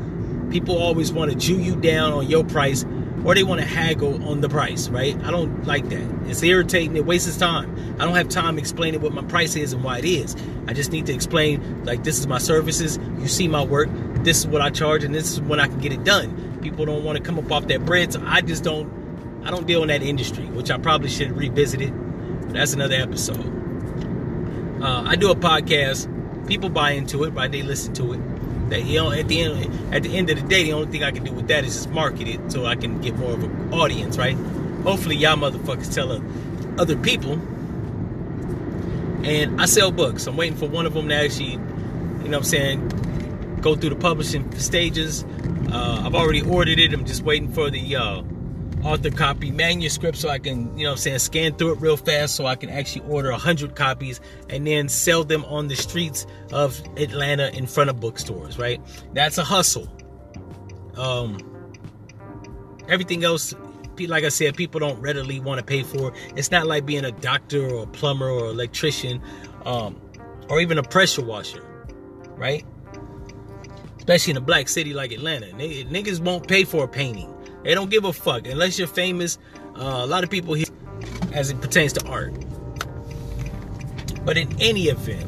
people 0.50 0.76
always 0.78 1.12
want 1.12 1.30
to 1.30 1.36
jew 1.36 1.60
you 1.60 1.76
down 1.76 2.12
on 2.12 2.28
your 2.28 2.44
price 2.44 2.84
or 3.24 3.34
they 3.34 3.42
want 3.42 3.60
to 3.60 3.66
haggle 3.66 4.22
on 4.28 4.40
the 4.42 4.48
price, 4.48 4.88
right? 4.88 5.16
I 5.24 5.30
don't 5.30 5.66
like 5.66 5.88
that. 5.88 6.28
It's 6.28 6.42
irritating. 6.42 6.94
It 6.96 7.06
wastes 7.06 7.36
time. 7.38 7.74
I 7.98 8.04
don't 8.04 8.14
have 8.14 8.28
time 8.28 8.58
explaining 8.58 9.00
what 9.00 9.14
my 9.14 9.22
price 9.22 9.56
is 9.56 9.72
and 9.72 9.82
why 9.82 9.98
it 9.98 10.04
is. 10.04 10.36
I 10.66 10.74
just 10.74 10.92
need 10.92 11.06
to 11.06 11.14
explain, 11.14 11.84
like, 11.84 12.04
this 12.04 12.18
is 12.18 12.26
my 12.26 12.38
services. 12.38 12.98
You 13.18 13.28
see 13.28 13.48
my 13.48 13.64
work. 13.64 13.88
This 14.24 14.38
is 14.38 14.46
what 14.46 14.60
I 14.60 14.70
charge, 14.70 15.04
and 15.04 15.14
this 15.14 15.32
is 15.32 15.40
when 15.40 15.58
I 15.58 15.68
can 15.68 15.78
get 15.78 15.92
it 15.92 16.04
done. 16.04 16.60
People 16.60 16.84
don't 16.84 17.02
want 17.02 17.16
to 17.16 17.22
come 17.24 17.38
up 17.38 17.50
off 17.50 17.66
that 17.68 17.84
bread, 17.84 18.12
so 18.12 18.22
I 18.26 18.42
just 18.42 18.62
don't. 18.62 19.03
I 19.44 19.50
don't 19.50 19.66
deal 19.66 19.82
in 19.82 19.88
that 19.88 20.02
industry, 20.02 20.44
which 20.46 20.70
I 20.70 20.78
probably 20.78 21.10
should 21.10 21.36
revisit 21.36 21.80
it. 21.80 21.90
But 21.90 22.54
that's 22.54 22.72
another 22.72 22.96
episode. 22.96 23.44
Uh, 24.82 25.02
I 25.06 25.16
do 25.16 25.30
a 25.30 25.36
podcast. 25.36 26.08
People 26.46 26.68
buy 26.68 26.92
into 26.92 27.24
it, 27.24 27.30
right? 27.30 27.50
They 27.50 27.62
listen 27.62 27.94
to 27.94 28.14
it. 28.14 28.70
That 28.70 28.84
you 28.84 28.98
know, 28.98 29.12
at 29.12 29.28
the 29.28 29.42
end, 29.42 29.94
at 29.94 30.02
the 30.02 30.16
end 30.16 30.30
of 30.30 30.40
the 30.40 30.48
day, 30.48 30.64
the 30.64 30.72
only 30.72 30.90
thing 30.90 31.04
I 31.04 31.10
can 31.10 31.24
do 31.24 31.32
with 31.32 31.48
that 31.48 31.64
is 31.64 31.74
just 31.74 31.90
market 31.90 32.26
it 32.26 32.52
so 32.52 32.64
I 32.64 32.74
can 32.74 33.00
get 33.00 33.16
more 33.16 33.32
of 33.32 33.44
an 33.44 33.72
audience, 33.72 34.16
right? 34.16 34.36
Hopefully, 34.82 35.16
y'all 35.16 35.36
motherfuckers 35.36 35.94
tell 35.94 36.10
other 36.80 36.96
people. 36.96 37.34
And 39.24 39.60
I 39.60 39.66
sell 39.66 39.90
books. 39.90 40.26
I'm 40.26 40.36
waiting 40.36 40.56
for 40.56 40.68
one 40.68 40.84
of 40.84 40.92
them 40.94 41.08
to 41.08 41.14
actually, 41.14 41.52
you 41.52 41.58
know, 41.58 42.24
what 42.24 42.36
I'm 42.36 42.42
saying, 42.44 43.58
go 43.62 43.74
through 43.74 43.90
the 43.90 43.96
publishing 43.96 44.54
stages. 44.58 45.24
Uh, 45.72 46.02
I've 46.04 46.14
already 46.14 46.42
ordered 46.42 46.78
it. 46.78 46.92
I'm 46.92 47.06
just 47.06 47.22
waiting 47.22 47.50
for 47.50 47.70
the 47.70 47.96
uh, 47.96 48.22
author 48.84 49.10
copy 49.10 49.50
manuscript 49.50 50.18
so 50.18 50.28
I 50.28 50.38
can, 50.38 50.76
you 50.76 50.84
know 50.84 50.92
I'm 50.92 50.96
saying, 50.98 51.18
scan 51.18 51.54
through 51.54 51.72
it 51.72 51.80
real 51.80 51.96
fast 51.96 52.36
so 52.36 52.46
I 52.46 52.54
can 52.54 52.68
actually 52.68 53.06
order 53.08 53.30
100 53.30 53.74
copies 53.74 54.20
and 54.50 54.66
then 54.66 54.88
sell 54.88 55.24
them 55.24 55.44
on 55.46 55.68
the 55.68 55.74
streets 55.74 56.26
of 56.52 56.80
Atlanta 56.96 57.48
in 57.56 57.66
front 57.66 57.90
of 57.90 57.98
bookstores, 57.98 58.58
right? 58.58 58.80
That's 59.14 59.38
a 59.38 59.44
hustle. 59.44 59.88
Um, 60.96 61.38
everything 62.88 63.24
else, 63.24 63.54
like 63.98 64.24
I 64.24 64.28
said, 64.28 64.54
people 64.54 64.80
don't 64.80 65.00
readily 65.00 65.40
want 65.40 65.58
to 65.58 65.64
pay 65.64 65.82
for. 65.82 66.12
It's 66.36 66.50
not 66.50 66.66
like 66.66 66.84
being 66.84 67.06
a 67.06 67.12
doctor 67.12 67.66
or 67.66 67.84
a 67.84 67.86
plumber 67.86 68.28
or 68.28 68.46
electrician 68.46 69.22
um, 69.64 69.98
or 70.50 70.60
even 70.60 70.76
a 70.76 70.82
pressure 70.82 71.24
washer, 71.24 71.64
right? 72.36 72.64
Especially 73.96 74.32
in 74.32 74.36
a 74.36 74.42
black 74.42 74.68
city 74.68 74.92
like 74.92 75.10
Atlanta. 75.10 75.46
Niggas 75.46 76.20
won't 76.20 76.46
pay 76.46 76.64
for 76.64 76.84
a 76.84 76.88
painting 76.88 77.33
they 77.64 77.74
don't 77.74 77.90
give 77.90 78.04
a 78.04 78.12
fuck 78.12 78.46
unless 78.46 78.78
you're 78.78 78.86
famous. 78.88 79.38
Uh, 79.74 80.02
a 80.02 80.06
lot 80.06 80.22
of 80.22 80.30
people 80.30 80.54
here, 80.54 80.66
as 81.32 81.50
it 81.50 81.60
pertains 81.60 81.92
to 81.94 82.06
art. 82.06 82.32
But 84.24 84.38
in 84.38 84.54
any 84.60 84.84
event, 84.84 85.26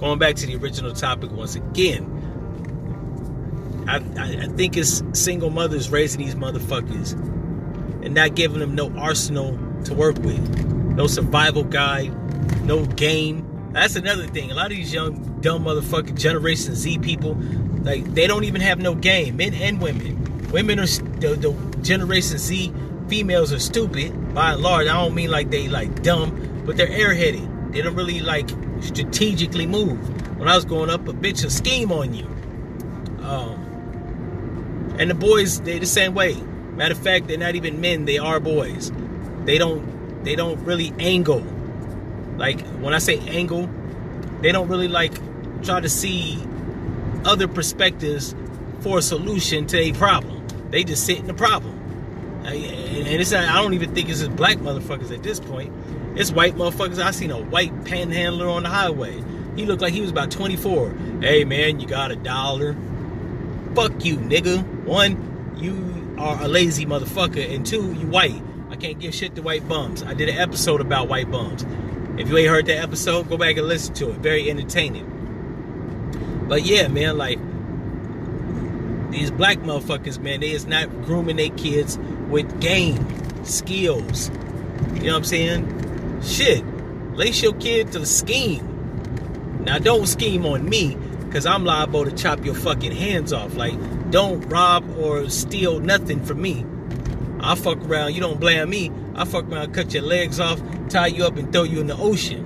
going 0.00 0.18
back 0.18 0.34
to 0.36 0.46
the 0.46 0.56
original 0.56 0.92
topic 0.92 1.30
once 1.30 1.54
again, 1.54 2.14
I, 3.86 3.96
I, 4.20 4.42
I 4.42 4.46
think 4.48 4.76
it's 4.76 5.02
single 5.12 5.50
mothers 5.50 5.88
raising 5.90 6.20
these 6.20 6.34
motherfuckers 6.34 7.12
and 8.04 8.14
not 8.14 8.34
giving 8.34 8.60
them 8.60 8.74
no 8.74 8.90
arsenal 8.98 9.58
to 9.84 9.94
work 9.94 10.18
with, 10.18 10.64
no 10.94 11.06
survival 11.06 11.64
guide, 11.64 12.12
no 12.64 12.84
game. 12.84 13.44
That's 13.72 13.96
another 13.96 14.26
thing. 14.26 14.50
A 14.50 14.54
lot 14.54 14.70
of 14.70 14.76
these 14.76 14.92
young 14.92 15.40
dumb 15.40 15.64
motherfucking 15.64 16.18
Generation 16.18 16.74
Z 16.74 16.98
people, 16.98 17.34
like 17.82 18.04
they 18.14 18.26
don't 18.26 18.44
even 18.44 18.60
have 18.60 18.78
no 18.78 18.94
game, 18.94 19.36
men 19.36 19.54
and 19.54 19.80
women. 19.80 20.16
Women 20.50 20.80
are 20.80 20.86
the, 21.20 21.34
the 21.34 21.52
Generation 21.82 22.38
Z 22.38 22.72
females 23.08 23.52
are 23.52 23.58
stupid 23.58 24.34
by 24.34 24.52
and 24.52 24.62
large. 24.62 24.86
I 24.86 24.94
don't 24.94 25.14
mean 25.14 25.30
like 25.30 25.50
they 25.50 25.68
like 25.68 26.02
dumb, 26.02 26.62
but 26.66 26.76
they're 26.76 26.86
airheaded. 26.86 27.72
They 27.72 27.82
don't 27.82 27.94
really 27.94 28.20
like 28.20 28.48
strategically 28.80 29.66
move. 29.66 29.98
When 30.38 30.48
I 30.48 30.54
was 30.54 30.64
growing 30.64 30.90
up, 30.90 31.08
a 31.08 31.12
bitch 31.12 31.42
will 31.42 31.50
scheme 31.50 31.90
on 31.90 32.14
you. 32.14 32.24
Um, 33.22 34.96
and 34.98 35.10
the 35.10 35.14
boys, 35.14 35.60
they 35.60 35.78
the 35.78 35.86
same 35.86 36.14
way. 36.14 36.34
Matter 36.76 36.94
of 36.94 37.02
fact, 37.02 37.26
they're 37.26 37.38
not 37.38 37.56
even 37.56 37.80
men; 37.80 38.04
they 38.04 38.18
are 38.18 38.38
boys. 38.40 38.92
They 39.44 39.58
don't, 39.58 40.24
they 40.24 40.36
don't 40.36 40.62
really 40.64 40.92
angle. 40.98 41.44
Like 42.36 42.60
when 42.76 42.94
I 42.94 42.98
say 42.98 43.18
angle, 43.18 43.68
they 44.42 44.52
don't 44.52 44.68
really 44.68 44.88
like 44.88 45.12
try 45.62 45.80
to 45.80 45.88
see 45.88 46.38
other 47.24 47.48
perspectives 47.48 48.34
for 48.80 48.98
a 48.98 49.02
solution 49.02 49.66
to 49.66 49.78
a 49.78 49.92
problem. 49.92 50.37
They 50.70 50.84
just 50.84 51.04
sit 51.06 51.18
in 51.18 51.26
the 51.26 51.34
problem. 51.34 51.74
Uh, 52.44 52.48
and 52.50 53.20
it's 53.20 53.32
not, 53.32 53.44
I 53.44 53.60
don't 53.60 53.74
even 53.74 53.94
think 53.94 54.08
it's 54.08 54.20
just 54.20 54.36
black 54.36 54.58
motherfuckers 54.58 55.12
at 55.12 55.22
this 55.22 55.40
point. 55.40 55.72
It's 56.16 56.30
white 56.30 56.56
motherfuckers. 56.56 56.98
I 57.02 57.10
seen 57.10 57.30
a 57.30 57.40
white 57.40 57.84
panhandler 57.84 58.48
on 58.48 58.64
the 58.64 58.68
highway. 58.68 59.22
He 59.56 59.66
looked 59.66 59.82
like 59.82 59.92
he 59.92 60.00
was 60.00 60.10
about 60.10 60.30
24. 60.30 60.94
Hey 61.20 61.44
man, 61.44 61.80
you 61.80 61.86
got 61.86 62.10
a 62.10 62.16
dollar? 62.16 62.76
Fuck 63.74 64.04
you, 64.04 64.16
nigga. 64.16 64.64
One, 64.84 65.54
you 65.56 66.14
are 66.18 66.42
a 66.42 66.48
lazy 66.48 66.86
motherfucker, 66.86 67.54
and 67.54 67.64
two, 67.66 67.92
you 67.94 68.06
white. 68.06 68.42
I 68.70 68.76
can't 68.76 68.98
give 68.98 69.14
shit 69.14 69.34
to 69.36 69.42
white 69.42 69.66
bums. 69.68 70.02
I 70.02 70.14
did 70.14 70.28
an 70.28 70.38
episode 70.38 70.80
about 70.80 71.08
white 71.08 71.30
bums. 71.30 71.64
If 72.18 72.28
you 72.28 72.36
ain't 72.36 72.48
heard 72.48 72.66
that 72.66 72.78
episode, 72.78 73.28
go 73.28 73.36
back 73.36 73.56
and 73.56 73.66
listen 73.66 73.94
to 73.94 74.10
it. 74.10 74.16
Very 74.16 74.50
entertaining. 74.50 76.46
But 76.48 76.64
yeah, 76.64 76.88
man, 76.88 77.16
like 77.16 77.38
these 79.10 79.30
black 79.30 79.58
motherfuckers, 79.58 80.18
man, 80.18 80.40
they 80.40 80.50
is 80.50 80.66
not 80.66 80.88
grooming 81.02 81.36
their 81.36 81.50
kids 81.50 81.98
with 82.28 82.60
game, 82.60 83.44
skills. 83.44 84.30
You 84.94 85.04
know 85.04 85.12
what 85.12 85.16
I'm 85.16 85.24
saying? 85.24 86.20
Shit. 86.22 86.64
Lace 87.14 87.42
your 87.42 87.54
kid 87.54 87.92
to 87.92 87.98
the 87.98 88.06
scheme. 88.06 88.64
Now 89.64 89.78
don't 89.78 90.06
scheme 90.06 90.46
on 90.46 90.68
me, 90.68 90.96
cause 91.32 91.46
I'm 91.46 91.64
liable 91.64 92.04
to 92.04 92.12
chop 92.12 92.44
your 92.44 92.54
fucking 92.54 92.92
hands 92.92 93.32
off. 93.32 93.54
Like, 93.54 93.74
don't 94.10 94.40
rob 94.48 94.88
or 94.98 95.28
steal 95.28 95.80
nothing 95.80 96.24
from 96.24 96.40
me. 96.40 96.64
I 97.40 97.54
fuck 97.54 97.78
around, 97.78 98.14
you 98.14 98.20
don't 98.20 98.38
blame 98.38 98.70
me. 98.70 98.92
I 99.14 99.24
fuck 99.24 99.50
around, 99.50 99.74
cut 99.74 99.92
your 99.92 100.04
legs 100.04 100.38
off, 100.38 100.62
tie 100.88 101.08
you 101.08 101.24
up, 101.24 101.36
and 101.36 101.52
throw 101.52 101.64
you 101.64 101.80
in 101.80 101.88
the 101.88 101.96
ocean. 101.96 102.44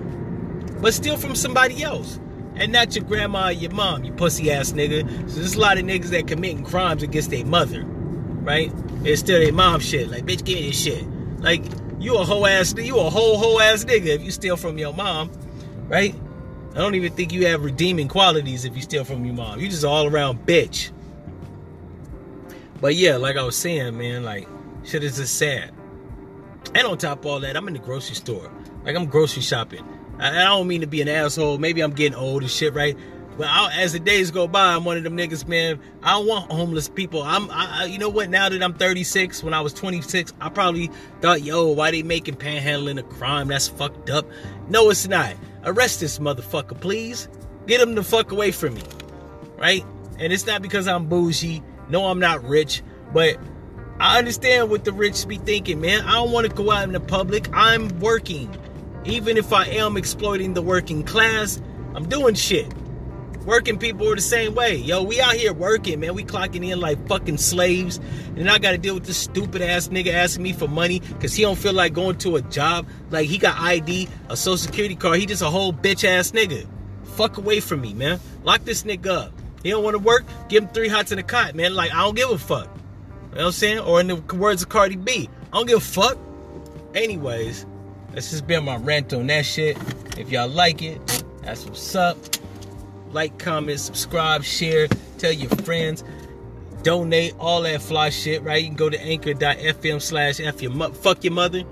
But 0.81 0.95
steal 0.95 1.17
from 1.17 1.35
somebody 1.35 1.83
else. 1.83 2.19
And 2.57 2.73
not 2.73 2.95
your 2.95 3.05
grandma 3.05 3.49
or 3.49 3.53
your 3.53 3.71
mom, 3.73 4.05
you 4.05 4.13
pussy 4.13 4.51
ass 4.51 4.73
nigga. 4.73 5.09
So 5.31 5.37
there's 5.37 5.55
a 5.55 5.61
lot 5.61 5.79
of 5.79 5.85
niggas 5.85 6.11
that 6.11 6.27
committing 6.27 6.65
crimes 6.65 7.03
against 7.03 7.31
their 7.31 7.45
mother. 7.45 7.85
Right? 7.85 8.73
It's 9.05 9.21
still 9.21 9.41
their 9.41 9.53
mom 9.53 9.81
shit. 9.81 10.11
Like, 10.11 10.25
bitch, 10.25 10.45
give 10.45 10.59
me 10.59 10.69
this 10.69 10.81
shit. 10.81 11.05
Like, 11.39 11.65
you 11.99 12.17
a 12.17 12.25
whole 12.25 12.47
ass 12.47 12.75
you 12.77 12.99
a 12.99 13.11
whole 13.11 13.39
whole 13.39 13.61
ass 13.61 13.85
nigga 13.85 14.07
if 14.07 14.23
you 14.23 14.31
steal 14.31 14.57
from 14.57 14.77
your 14.79 14.93
mom. 14.93 15.31
Right? 15.89 16.15
I 16.73 16.79
don't 16.79 16.95
even 16.95 17.13
think 17.13 17.33
you 17.33 17.47
have 17.47 17.65
redeeming 17.65 18.09
qualities 18.09 18.65
if 18.65 18.75
you 18.75 18.83
steal 18.83 19.05
from 19.05 19.25
your 19.25 19.35
mom. 19.35 19.61
You 19.61 19.69
just 19.69 19.85
all 19.85 20.07
around 20.07 20.47
bitch. 20.47 20.91
But 22.81 22.97
yeah, 22.97 23.17
like 23.17 23.37
I 23.37 23.45
was 23.45 23.57
saying, 23.57 23.97
man, 23.97 24.25
like 24.25 24.49
shit 24.85 25.05
is 25.05 25.17
just 25.17 25.39
sad. 25.39 25.73
And 26.75 26.87
on 26.87 26.99
top 26.99 27.21
of 27.21 27.27
all 27.27 27.41
that, 27.41 27.57
I'm 27.57 27.69
in 27.69 27.75
the 27.75 27.81
grocery 27.81 28.17
store. 28.17 28.51
Like 28.85 28.97
I'm 28.97 29.07
grocery 29.07 29.43
shopping. 29.43 29.87
I, 30.23 30.43
I 30.43 30.45
don't 30.45 30.69
mean 30.69 30.81
to 30.83 30.87
be 30.87 31.03
an 31.03 31.09
asshole. 31.09 31.59
Maybe 31.59 31.81
I'm 31.81 31.93
getting 31.93 32.17
old 32.17 32.43
and 32.43 32.51
shit, 32.51 32.73
right? 32.75 32.97
But 33.39 33.47
I, 33.49 33.81
as 33.81 33.93
the 33.93 33.99
days 33.99 34.31
go 34.31 34.47
by, 34.47 34.75
I'm 34.75 34.85
one 34.85 34.99
of 34.99 35.05
them 35.05 35.17
niggas, 35.17 35.49
man. 35.49 35.81
I 36.03 36.13
don't 36.13 36.27
want 36.27 36.53
homeless 36.53 36.89
people. 36.89 37.23
I'm, 37.23 37.51
I, 37.51 37.87
you 37.87 37.99
know 37.99 38.11
what? 38.11 38.29
Now 38.29 38.49
that 38.49 38.63
I'm 38.63 38.75
36, 38.75 39.43
when 39.43 39.55
I 39.55 39.61
was 39.61 39.73
26, 39.73 40.35
I 40.41 40.49
probably 40.51 40.91
thought, 41.21 41.43
yo, 41.43 41.69
why 41.69 41.91
they 41.91 42.03
making 42.03 42.37
panhandling 42.37 42.99
a 42.99 43.03
crime? 43.03 43.49
That's 43.49 43.69
fucked 43.69 44.11
up. 44.11 44.27
No, 44.69 44.91
it's 44.91 45.09
not. 45.09 45.35
Arrest 45.65 46.01
this 46.01 46.19
motherfucker, 46.19 46.79
please. 46.79 47.29
Get 47.67 47.81
him 47.81 47.95
the 47.95 48.03
fuck 48.03 48.33
away 48.33 48.51
from 48.51 48.75
me, 48.75 48.83
right? 49.57 49.85
And 50.19 50.33
it's 50.33 50.47
not 50.47 50.61
because 50.61 50.87
I'm 50.87 51.07
bougie. 51.07 51.63
No, 51.89 52.07
I'm 52.07 52.19
not 52.19 52.45
rich, 52.45 52.83
but 53.13 53.39
I 53.99 54.19
understand 54.19 54.69
what 54.69 54.85
the 54.85 54.93
rich 54.93 55.27
be 55.27 55.39
thinking, 55.39 55.81
man. 55.81 56.05
I 56.05 56.15
don't 56.15 56.33
want 56.33 56.49
to 56.49 56.53
go 56.53 56.71
out 56.71 56.85
in 56.85 56.93
the 56.93 57.01
public. 57.01 57.49
I'm 57.53 57.89
working. 58.01 58.55
Even 59.05 59.37
if 59.37 59.53
I 59.53 59.67
am 59.67 59.97
exploiting 59.97 60.55
the 60.55 60.63
working 60.63 61.03
class, 61.03 61.61
I'm 61.95 62.09
doing 62.09 62.35
shit. 62.35 62.73
Working 63.45 63.77
people 63.77 64.09
are 64.09 64.15
the 64.15 64.23
same 64.23 64.55
way. 64.55 64.77
Yo, 64.77 65.03
we 65.03 65.21
out 65.21 65.35
here 65.35 65.53
working, 65.53 65.99
man. 65.99 66.15
We 66.15 66.23
clocking 66.23 66.65
in 66.65 66.79
like 66.79 67.09
fucking 67.09 67.39
slaves. 67.39 67.99
And 68.37 68.49
I 68.49 68.59
gotta 68.59 68.79
deal 68.79 68.95
with 68.95 69.05
this 69.05 69.17
stupid 69.17 69.63
ass 69.63 69.89
nigga 69.89 70.13
asking 70.13 70.45
me 70.45 70.53
for 70.53 70.69
money 70.69 71.01
because 71.01 71.35
he 71.35 71.43
don't 71.43 71.59
feel 71.59 71.73
like 71.73 71.93
going 71.93 72.19
to 72.19 72.37
a 72.37 72.43
job. 72.43 72.87
Like 73.11 73.29
he 73.29 73.39
got 73.39 73.59
ID, 73.59 74.09
a 74.29 74.37
social 74.37 74.59
security 74.59 74.95
card. 74.95 75.19
He 75.19 75.27
just 75.27 75.43
a 75.43 75.51
whole 75.51 75.73
bitch 75.73 76.05
ass 76.05 76.31
nigga. 76.31 76.69
Fuck 77.17 77.39
away 77.39 77.59
from 77.59 77.81
me, 77.81 77.95
man. 77.95 78.21
Lock 78.45 78.65
this 78.65 78.85
nigga 78.85 79.07
up. 79.07 79.33
He 79.65 79.71
don't 79.71 79.83
want 79.83 79.95
to 79.95 79.99
work, 79.99 80.25
give 80.49 80.65
him 80.65 80.69
three 80.71 80.89
hots 80.89 81.13
in 81.13 81.19
a 81.19 81.23
cot, 81.23 81.55
man. 81.55 81.75
Like, 81.75 81.93
I 81.93 81.99
don't 81.99 82.17
give 82.17 82.31
a 82.31 82.39
fuck. 82.39 82.67
You 82.67 82.71
know 82.71 83.37
what 83.37 83.47
I'm 83.47 83.53
saying? 83.53 83.79
Or 83.81 84.01
in 84.01 84.09
the 84.09 84.17
words 84.17 84.63
of 84.63 84.69
Cardi 84.69 84.97
B, 84.97 85.29
I 85.53 85.57
don't 85.57 85.67
give 85.67 85.79
a 85.79 85.81
fuck. 85.81 86.19
Anyways, 86.95 87.65
that's 88.13 88.31
has 88.31 88.43
been 88.43 88.65
my 88.65 88.77
rant 88.77 89.13
on 89.13 89.27
that 89.29 89.47
shit. 89.47 89.77
If 90.19 90.31
y'all 90.31 90.49
like 90.49 90.83
it, 90.83 91.25
that's 91.43 91.65
what's 91.65 91.95
up. 91.95 92.19
Like, 93.11 93.39
comment, 93.39 93.81
subscribe, 93.81 94.45
share, 94.45 94.89
tell 95.19 95.33
your 95.33 95.51
friends, 95.51 96.05
donate, 96.83 97.35
all 97.39 97.63
that 97.63 97.83
fly 97.83 98.11
shit, 98.11 98.43
right? 98.43 98.63
You 98.63 98.69
can 98.69 98.77
go 98.77 98.91
to 98.91 99.01
anchor.fm 99.01 100.01
slash 100.01 100.41
F 100.41 100.63
your 100.63 100.73
fuck 100.93 101.25
your 101.25 101.33
mother. 101.33 101.63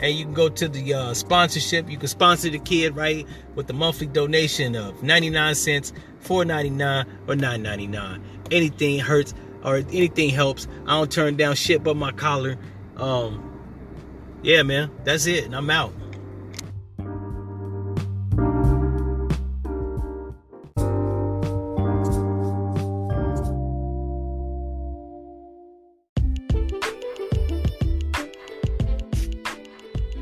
And 0.00 0.16
you 0.16 0.24
can 0.24 0.32
go 0.32 0.48
to 0.48 0.66
the 0.66 0.94
uh, 0.94 1.12
sponsorship. 1.14 1.90
You 1.90 1.98
can 1.98 2.08
sponsor 2.08 2.48
the 2.48 2.58
kid, 2.58 2.96
right? 2.96 3.26
With 3.54 3.66
the 3.66 3.74
monthly 3.74 4.06
donation 4.06 4.74
of 4.74 5.02
99 5.02 5.54
cents, 5.54 5.92
4.99 6.24 7.04
or 7.28 7.34
9.99. 7.34 8.22
Anything 8.50 8.98
hurts 8.98 9.34
or 9.62 9.76
anything 9.76 10.30
helps. 10.30 10.66
I 10.86 10.92
don't 10.92 11.12
turn 11.12 11.36
down 11.36 11.54
shit 11.54 11.84
but 11.84 11.96
my 11.96 12.12
collar. 12.12 12.56
Um, 12.96 13.49
yeah, 14.42 14.62
man, 14.62 14.90
that's 15.04 15.26
it, 15.26 15.44
and 15.44 15.54
I'm 15.54 15.70
out. 15.70 15.92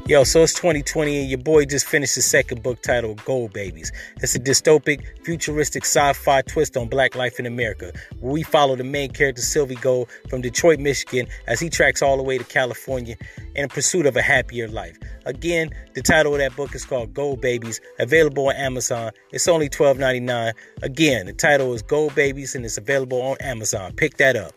Yo, 0.09 0.25
so 0.25 0.43
it's 0.43 0.55
2020 0.55 1.21
and 1.21 1.29
your 1.29 1.37
boy 1.37 1.67
just 1.67 1.87
finished 1.87 2.15
his 2.15 2.25
second 2.25 2.63
book 2.63 2.81
titled 2.81 3.23
Gold 3.27 3.53
Babies. 3.53 3.93
It's 4.23 4.35
a 4.35 4.41
dystopic, 4.41 5.05
futuristic 5.23 5.85
sci-fi 5.85 6.41
twist 6.41 6.79
on 6.79 6.89
black 6.89 7.15
life 7.15 7.39
in 7.39 7.45
America, 7.45 7.93
where 8.19 8.33
we 8.33 8.43
follow 8.43 8.75
the 8.75 8.85
main 8.85 9.11
character 9.11 9.43
Sylvie 9.43 9.75
Gold 9.75 10.09
from 10.31 10.41
Detroit, 10.41 10.79
Michigan, 10.79 11.27
as 11.47 11.61
he 11.61 11.69
tracks 11.69 12.01
all 12.01 12.17
the 12.17 12.23
way 12.23 12.39
to 12.39 12.45
California 12.45 13.17
in 13.55 13.69
pursuit 13.69 14.07
of 14.07 14.17
a 14.17 14.23
happier 14.23 14.67
life. 14.67 14.97
Again, 15.27 15.69
the 15.93 16.01
title 16.01 16.33
of 16.33 16.39
that 16.39 16.57
book 16.57 16.75
is 16.75 16.87
called 16.87 17.13
Gold 17.13 17.43
Babies, 17.43 17.79
available 17.99 18.49
on 18.49 18.57
Amazon. 18.57 19.13
It's 19.33 19.47
only 19.47 19.69
$12.99. 19.69 20.55
Again, 20.81 21.27
the 21.27 21.35
title 21.35 21.75
is 21.75 21.83
Gold 21.83 22.15
Babies 22.15 22.55
and 22.55 22.65
it's 22.65 22.79
available 22.79 23.21
on 23.21 23.37
Amazon. 23.43 23.93
Pick 23.93 24.17
that 24.17 24.37
up. 24.37 24.55